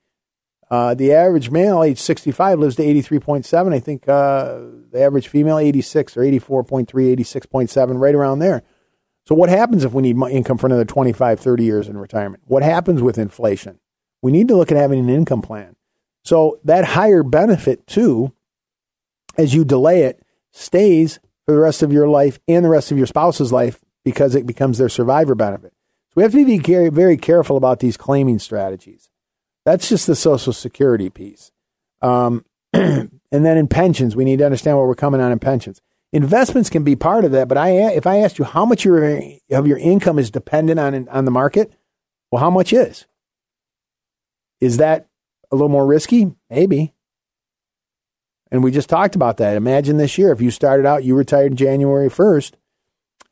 [0.69, 3.73] Uh, the average male, age 65, lives to 83.7.
[3.73, 4.59] I think uh,
[4.91, 8.63] the average female, 86 or 84.3, 86.7, right around there.
[9.27, 12.43] So, what happens if we need income for another 25, 30 years in retirement?
[12.45, 13.79] What happens with inflation?
[14.21, 15.75] We need to look at having an income plan.
[16.25, 18.33] So that higher benefit too,
[19.37, 22.97] as you delay it, stays for the rest of your life and the rest of
[22.97, 25.73] your spouse's life because it becomes their survivor benefit.
[26.09, 29.09] So we have to be very careful about these claiming strategies.
[29.65, 31.51] That's just the Social Security piece.
[32.01, 35.81] Um, and then in pensions, we need to understand what we're coming on in pensions.
[36.13, 39.21] Investments can be part of that, but I, if I asked you how much your,
[39.51, 41.73] of your income is dependent on on the market,
[42.31, 43.05] well, how much is?
[44.61, 45.07] Is that
[45.51, 46.33] a little more risky?
[46.49, 46.93] Maybe.
[48.51, 49.57] And we just talked about that.
[49.57, 52.53] Imagine this year if you started out, you retired January 1st,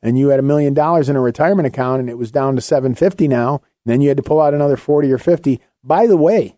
[0.02, 2.60] and you had a million dollars in a retirement account and it was down to
[2.60, 5.60] 750 now, then you had to pull out another 40 or 50.
[5.82, 6.56] By the way,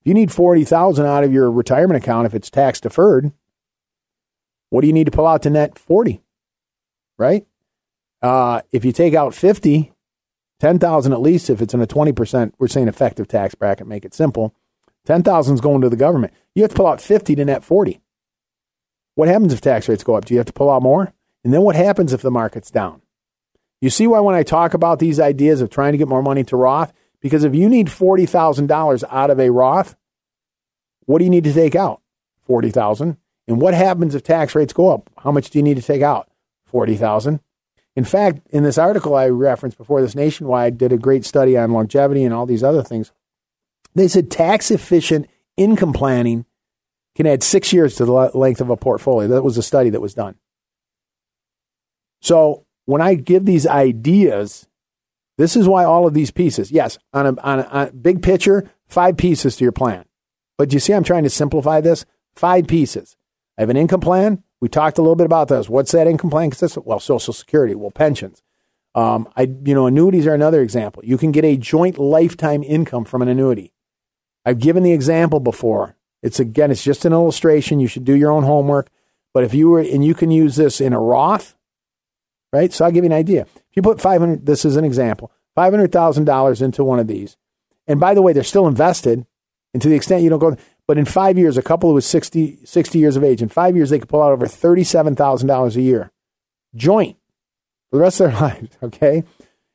[0.00, 3.32] if you need 40,000 out of your retirement account if it's tax deferred,
[4.70, 6.22] what do you need to pull out to net 40?
[7.18, 7.46] Right?
[8.22, 9.92] Uh, if you take out 50,
[10.60, 14.14] 10,000 at least if it's in a 20%, we're saying effective tax bracket, make it
[14.14, 14.54] simple.
[15.04, 16.32] 10,000 is going to the government.
[16.54, 18.00] You have to pull out 50 to net 40.
[19.14, 20.24] What happens if tax rates go up?
[20.24, 21.12] Do you have to pull out more?
[21.44, 23.02] And then what happens if the market's down?
[23.80, 26.44] You see why when I talk about these ideas of trying to get more money
[26.44, 26.92] to Roth?
[27.20, 29.96] Because if you need $40,000 out of a Roth,
[31.04, 32.00] what do you need to take out?
[32.46, 33.16] 40,000.
[33.48, 35.10] And what happens if tax rates go up?
[35.18, 36.30] How much do you need to take out?
[36.66, 37.40] 40,000.
[37.94, 41.72] In fact, in this article I referenced before, this nationwide did a great study on
[41.72, 43.12] longevity and all these other things.
[43.94, 46.44] They said tax efficient income planning
[47.14, 49.28] can add six years to the length of a portfolio.
[49.28, 50.34] That was a study that was done.
[52.20, 54.66] So when I give these ideas,
[55.36, 58.22] this is why all of these pieces, yes, on a, on a, on a big
[58.22, 60.06] picture, five pieces to your plan.
[60.56, 62.06] But you see, I'm trying to simplify this.
[62.34, 63.16] Five pieces.
[63.58, 64.42] I have an income plan.
[64.60, 65.68] We talked a little bit about this.
[65.68, 66.86] What's that income plan consist of?
[66.86, 67.74] Well, Social Security.
[67.74, 68.42] Well, pensions.
[68.94, 71.04] Um, I, you know, annuities are another example.
[71.04, 73.74] You can get a joint lifetime income from an annuity.
[74.46, 75.96] I've given the example before.
[76.22, 77.80] It's again, it's just an illustration.
[77.80, 78.88] You should do your own homework.
[79.34, 81.55] But if you were, and you can use this in a Roth,
[82.52, 82.72] right?
[82.72, 83.42] So I'll give you an idea.
[83.42, 87.36] If you put 500, this is an example, $500,000 into one of these,
[87.86, 89.26] and by the way, they're still invested,
[89.72, 92.06] and to the extent you don't go, but in five years, a couple who was
[92.06, 95.82] 60, 60 years of age, in five years, they could pull out over $37,000 a
[95.82, 96.12] year.
[96.74, 97.16] Joint
[97.90, 99.24] for the rest of their lives, okay?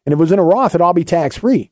[0.05, 1.71] And if it was in a Roth, it'd all be tax free.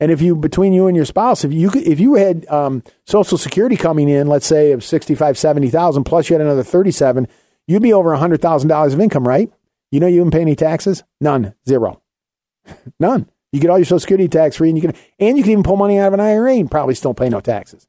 [0.00, 2.82] And if you between you and your spouse, if you could, if you had um,
[3.04, 6.62] Social Security coming in, let's say of sixty five, seventy thousand, plus you had another
[6.62, 7.26] thirty seven,
[7.66, 9.52] you'd be over hundred thousand dollars of income, right?
[9.90, 11.02] You know you didn't pay any taxes?
[11.20, 12.02] None, zero,
[13.00, 13.30] none.
[13.52, 15.64] You get all your Social Security tax free, and you can and you can even
[15.64, 17.88] pull money out of an IRA and probably still pay no taxes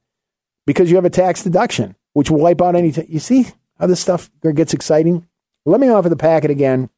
[0.66, 2.94] because you have a tax deduction, which will wipe out any.
[3.08, 3.48] You see
[3.78, 5.28] how this stuff gets exciting?
[5.66, 6.90] Let me offer the packet again.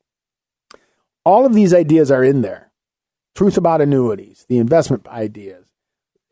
[1.26, 2.72] All of these ideas are in there
[3.36, 5.68] truth about annuities, the investment ideas,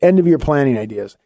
[0.00, 1.16] end of year planning ideas.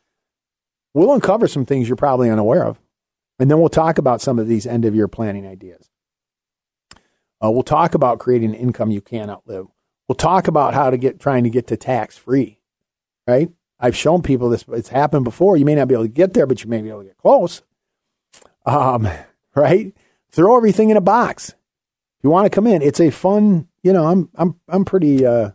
[0.94, 2.80] we'll uncover some things you're probably unaware of.
[3.40, 5.90] And then we'll talk about some of these end of year planning ideas.
[7.44, 9.68] Uh, we'll talk about creating an income you can't outlive.
[10.08, 12.60] We'll talk about how to get trying to get to tax free,
[13.28, 13.50] right?
[13.80, 14.66] I've shown people this.
[14.70, 15.58] It's happened before.
[15.58, 17.18] You may not be able to get there, but you may be able to get
[17.18, 17.62] close.
[18.66, 19.08] Um,
[19.56, 19.94] right?
[20.32, 21.54] Throw everything in a box.
[22.28, 23.70] You want to come in, it's a fun.
[23.84, 25.52] You know, I'm I'm I'm pretty uh,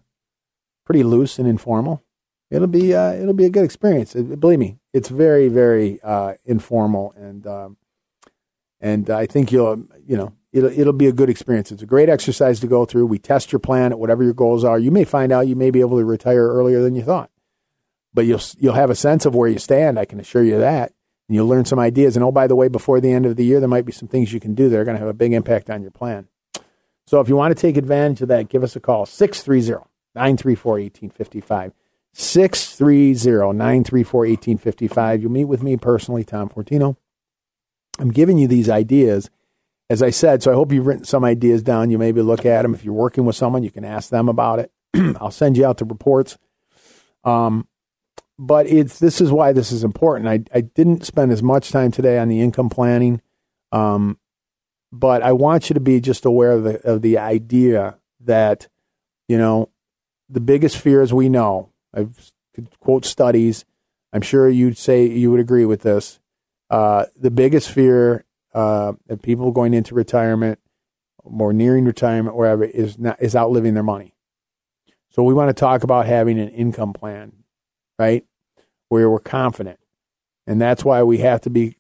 [0.87, 2.03] pretty loose and informal.
[2.51, 4.15] It'll be uh, it'll be a good experience.
[4.15, 7.77] Believe me, it's very very uh, informal and um,
[8.81, 11.71] and I think you'll you know it'll, it'll be a good experience.
[11.73, 13.05] It's a great exercise to go through.
[13.05, 14.79] We test your plan at whatever your goals are.
[14.79, 17.31] You may find out you may be able to retire earlier than you thought,
[18.15, 19.99] but you'll you'll have a sense of where you stand.
[19.99, 20.95] I can assure you that,
[21.29, 22.17] and you'll learn some ideas.
[22.17, 24.09] And oh, by the way, before the end of the year, there might be some
[24.09, 26.29] things you can do that are going to have a big impact on your plan.
[27.13, 29.85] So if you want to take advantage of that, give us a call 630
[30.15, 31.73] 934 1855.
[32.15, 35.21] 630 934 1855.
[35.21, 36.97] You'll meet with me personally, Tom Fortino.
[37.99, 39.29] I'm giving you these ideas
[39.91, 41.91] as I said, so I hope you've written some ideas down.
[41.91, 42.73] You maybe look at them.
[42.73, 44.73] If you're working with someone, you can ask them about it.
[45.21, 46.39] I'll send you out the reports.
[47.25, 47.69] Um,
[48.39, 50.31] but it's this is why this is important.
[50.31, 53.21] I, I didn't spend as much time today on the income planning,
[53.71, 54.17] um,
[54.93, 58.69] but I want you to be just aware of the of the idea that
[59.27, 59.71] you know
[60.29, 61.71] the biggest fears we know.
[61.97, 62.07] I
[62.81, 63.65] quote studies.
[64.13, 66.21] I'm sure you'd say you would agree with this.
[66.69, 68.25] Uh, the biggest fear
[68.55, 70.59] uh, of people going into retirement,
[71.25, 74.15] more nearing retirement, wherever is not is outliving their money.
[75.11, 77.33] So we want to talk about having an income plan,
[77.99, 78.25] right,
[78.89, 79.79] where we're confident,
[80.47, 81.77] and that's why we have to be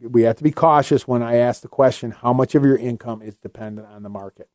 [0.00, 3.22] we have to be cautious when I ask the question: How much of your income
[3.22, 4.48] is dependent on the market,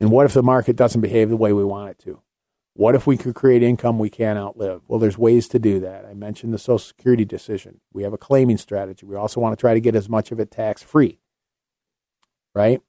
[0.00, 2.20] and what if the market doesn't behave the way we want it to?
[2.74, 4.82] What if we could create income we can't outlive?
[4.88, 6.06] Well, there's ways to do that.
[6.06, 7.80] I mentioned the Social Security decision.
[7.92, 9.04] We have a claiming strategy.
[9.04, 11.20] We also want to try to get as much of it tax free,
[12.54, 12.80] right?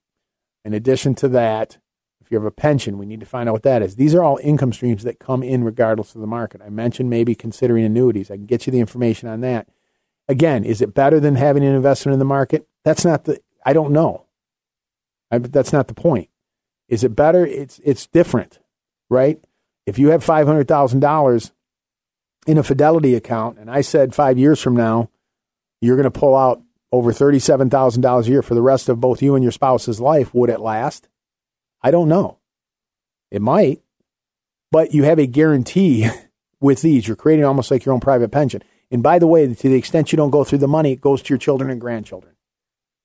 [0.64, 1.80] In addition to that,
[2.22, 3.96] if you have a pension, we need to find out what that is.
[3.96, 6.62] These are all income streams that come in regardless of the market.
[6.64, 8.30] I mentioned maybe considering annuities.
[8.30, 9.68] I can get you the information on that.
[10.32, 12.68] Again, is it better than having an investment in the market?
[12.84, 14.26] That's not the, I don't know.
[15.30, 16.30] I, that's not the point.
[16.88, 17.46] Is it better?
[17.46, 18.60] It's, it's different,
[19.10, 19.40] right?
[19.86, 21.52] if you have $500,000
[22.48, 25.10] in a Fidelity account, and I said five years from now,
[25.82, 26.62] you're going to pull out
[26.92, 30.50] over $37,000 a year for the rest of both you and your spouse's life, would
[30.50, 31.08] it last?
[31.82, 32.38] I don't know.
[33.32, 33.82] It might,
[34.72, 36.08] but you have a guarantee
[36.60, 37.08] with these.
[37.08, 38.62] You're creating almost like your own private pension.
[38.92, 41.22] And by the way, to the extent you don't go through the money, it goes
[41.24, 42.36] to your children and grandchildren.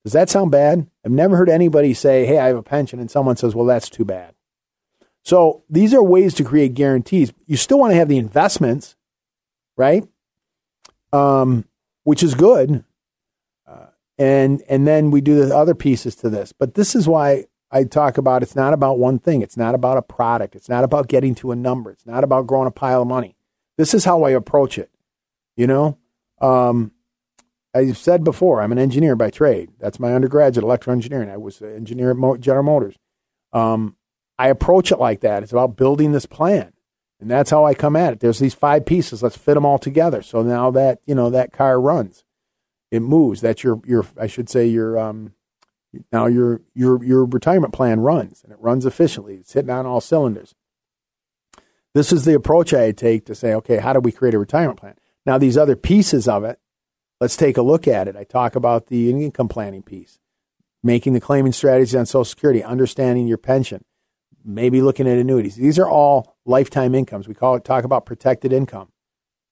[0.03, 0.87] Does that sound bad?
[1.05, 3.89] I've never heard anybody say, Hey, I have a pension, and someone says, Well, that's
[3.89, 4.35] too bad.
[5.23, 7.33] So these are ways to create guarantees.
[7.45, 8.95] You still want to have the investments,
[9.75, 10.03] right?
[11.11, 11.65] um,
[12.03, 12.83] which is good.
[13.67, 16.53] Uh, and and then we do the other pieces to this.
[16.53, 19.41] But this is why I talk about it's not about one thing.
[19.41, 20.55] It's not about a product.
[20.55, 21.91] It's not about getting to a number.
[21.91, 23.35] It's not about growing a pile of money.
[23.77, 24.89] This is how I approach it.
[25.57, 25.97] You know,
[26.39, 26.91] um,
[27.73, 29.71] I've said before, I'm an engineer by trade.
[29.79, 31.29] That's my undergraduate, electrical engineering.
[31.29, 32.95] I was an engineer at General Motors.
[33.51, 33.95] Um,
[34.39, 35.43] I approach it like that.
[35.43, 36.73] It's about building this plan.
[37.19, 38.19] And that's how I come at it.
[38.19, 39.23] There's these five pieces.
[39.23, 40.21] Let's fit them all together.
[40.21, 42.23] So now that, you know, that car runs,
[42.91, 43.41] it moves.
[43.41, 45.33] That's your, your, I should say your, um,
[46.11, 49.35] now your, your, your retirement plan runs and it runs efficiently.
[49.35, 50.53] It's hitting on all cylinders.
[51.95, 54.79] This is the approach I take to say, okay, how do we create a retirement
[54.79, 54.93] plan?
[55.27, 56.57] Now, these other pieces of it,
[57.19, 58.15] let's take a look at it.
[58.15, 60.19] I talk about the income planning piece,
[60.81, 63.83] making the claiming strategies on Social Security, understanding your pension,
[64.45, 65.57] maybe looking at annuities.
[65.57, 67.27] These are all lifetime incomes.
[67.27, 68.93] We call it talk about protected income.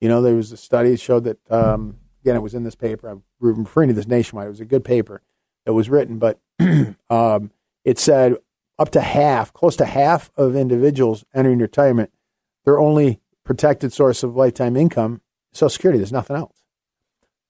[0.00, 2.74] You know, there was a study that showed that um, again, it was in this
[2.74, 3.08] paper.
[3.08, 4.46] I'm referring to this nationwide.
[4.46, 5.20] It was a good paper
[5.66, 6.40] that was written, but
[7.10, 7.50] um,
[7.84, 8.36] it said
[8.78, 12.10] up to half, close to half of individuals entering retirement,
[12.64, 15.20] their only protected source of lifetime income,
[15.56, 15.98] Social Security.
[15.98, 16.62] There's nothing else.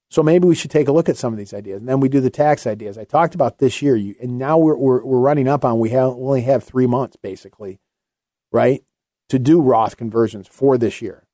[0.08, 2.08] So maybe we should take a look at some of these ideas, and then we
[2.08, 2.96] do the tax ideas.
[2.96, 5.90] I talked about this year, you, and now we're, we're we're running up on we
[5.90, 7.80] have only have three months basically,
[8.52, 8.84] right,
[9.28, 11.26] to do Roth conversions for this year,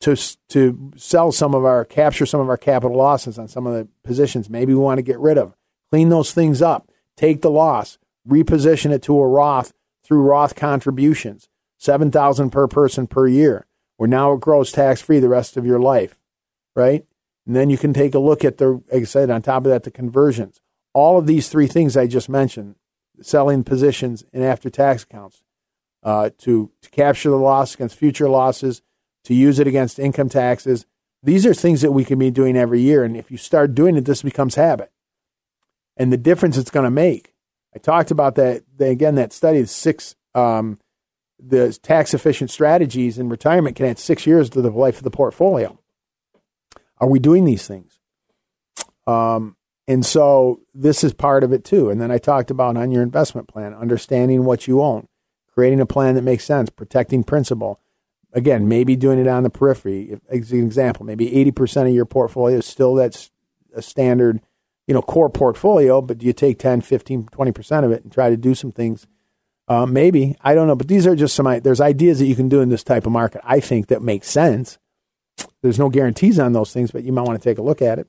[0.00, 0.16] to
[0.48, 3.86] to sell some of our capture some of our capital losses on some of the
[4.02, 4.50] positions.
[4.50, 5.54] Maybe we want to get rid of,
[5.92, 7.96] clean those things up, take the loss,
[8.28, 9.72] reposition it to a Roth
[10.02, 11.48] through Roth contributions,
[11.78, 13.65] seven thousand per person per year.
[13.96, 16.18] Where now it grows tax free the rest of your life,
[16.74, 17.04] right?
[17.46, 19.70] And then you can take a look at the, like I said, on top of
[19.70, 20.60] that, the conversions.
[20.92, 22.76] All of these three things I just mentioned,
[23.22, 25.42] selling positions in after tax accounts,
[26.02, 28.82] uh, to, to capture the loss against future losses,
[29.24, 30.86] to use it against income taxes.
[31.22, 33.02] These are things that we can be doing every year.
[33.02, 34.92] And if you start doing it, this becomes habit.
[35.96, 37.34] And the difference it's going to make.
[37.74, 40.78] I talked about that, again, that study, six, um,
[41.38, 45.10] the tax efficient strategies in retirement can add six years to the life of the
[45.10, 45.78] portfolio.
[46.98, 47.98] Are we doing these things?
[49.06, 49.56] Um,
[49.86, 51.90] and so this is part of it too.
[51.90, 55.08] And then I talked about on your investment plan, understanding what you own,
[55.52, 57.80] creating a plan that makes sense, protecting principal.
[58.32, 60.18] Again, maybe doing it on the periphery.
[60.28, 63.30] As an example, maybe 80% of your portfolio is still that's
[63.74, 64.40] a standard,
[64.86, 68.28] you know, core portfolio, but do you take 10, 15, 20% of it and try
[68.28, 69.06] to do some things?
[69.68, 70.36] Uh, maybe.
[70.40, 70.76] I don't know.
[70.76, 73.12] But these are just some, there's ideas that you can do in this type of
[73.12, 74.78] market, I think, that makes sense.
[75.62, 77.98] There's no guarantees on those things, but you might want to take a look at
[77.98, 78.08] it.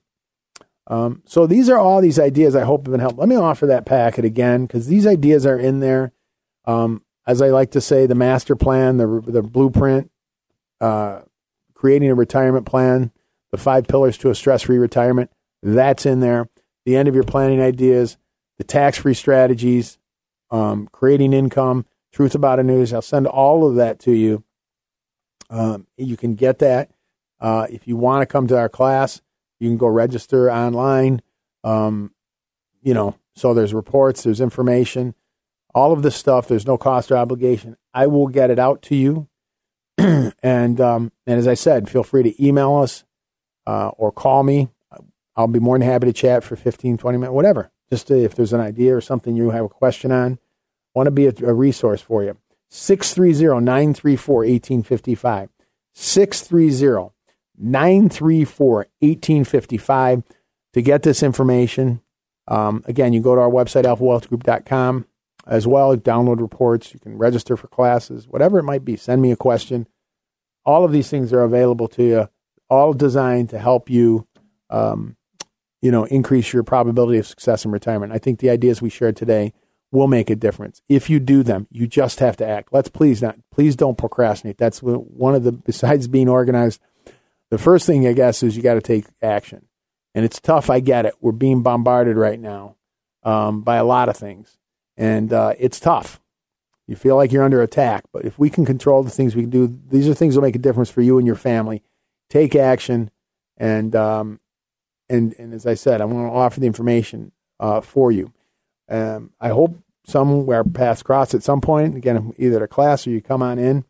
[0.90, 3.20] Um, so these are all these ideas I hope have been helpful.
[3.20, 6.14] Let me offer that packet again because these ideas are in there.
[6.66, 10.10] Um, as I like to say, the master plan, the the blueprint,
[10.80, 11.22] uh,
[11.74, 13.12] creating a retirement plan,
[13.52, 15.30] the five pillars to a stress free retirement.
[15.62, 16.50] That's in there.
[16.86, 18.18] The end of your planning ideas,
[18.58, 19.98] the tax free strategies,
[20.50, 22.94] um, creating income, truth about annuities.
[22.94, 24.44] I'll send all of that to you.
[25.50, 26.92] Um, you can get that.
[27.40, 29.22] Uh, if you want to come to our class,
[29.60, 31.22] you can go register online.
[31.64, 32.14] Um,
[32.82, 35.14] you know, so there's reports, there's information,
[35.74, 36.48] all of this stuff.
[36.48, 37.78] There's no cost or obligation.
[37.94, 39.28] I will get it out to you.
[39.98, 43.04] and um, and as I said, feel free to email us
[43.66, 44.70] uh, or call me.
[45.36, 47.70] I'll be more than happy to chat for 15, 20 minutes, whatever.
[47.90, 50.40] Just if there's an idea or something you have a question on,
[50.94, 52.38] want to be a, a resource for you.
[52.70, 55.50] 630 934 1855.
[55.94, 57.14] 630
[57.58, 60.24] 934 1855
[60.74, 62.02] to get this information.
[62.48, 65.06] Um, again, you go to our website, alphawealthgroup.com
[65.46, 66.94] as well, download reports.
[66.94, 68.96] You can register for classes, whatever it might be.
[68.96, 69.88] Send me a question.
[70.66, 72.30] All of these things are available to you,
[72.70, 74.28] all designed to help you,
[74.70, 75.17] um,
[75.82, 78.14] you know, increase your probability of success in retirement.
[78.14, 79.54] I think the ideas we shared today
[79.92, 80.82] will make a difference.
[80.90, 82.70] If you do them, you just have to act.
[82.72, 84.58] Let's please not, please don't procrastinate.
[84.58, 86.82] That's one of the, besides being organized,
[87.50, 89.68] the first thing I guess is you got to take action.
[90.14, 90.70] And it's tough.
[90.70, 91.14] I get it.
[91.22, 92.76] We're being bombarded right now
[93.24, 94.58] um, by a lot of things.
[94.98, 96.20] And uh, it's tough.
[96.88, 98.06] You feel like you're under attack.
[98.12, 100.48] But if we can control the things we can do, these are things that will
[100.48, 101.84] make a difference for you and your family.
[102.30, 103.12] Take action.
[103.58, 104.40] And, um,
[105.10, 108.34] and, and as I said, I want to offer the information uh, for you.
[108.90, 111.96] Um, I hope somewhere paths cross at some point.
[111.96, 113.86] Again, either a class or you come on in.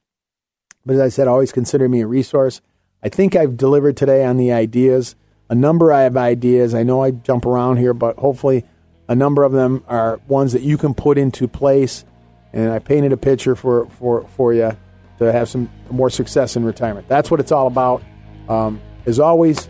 [0.85, 2.61] But as I said, always consider me a resource.
[3.03, 5.15] I think I've delivered today on the ideas.
[5.49, 6.73] A number I have ideas.
[6.73, 8.65] I know I jump around here, but hopefully
[9.07, 12.05] a number of them are ones that you can put into place.
[12.53, 14.75] And I painted a picture for, for, for you
[15.19, 17.07] to have some more success in retirement.
[17.07, 18.01] That's what it's all about.
[18.49, 19.69] Um, as always,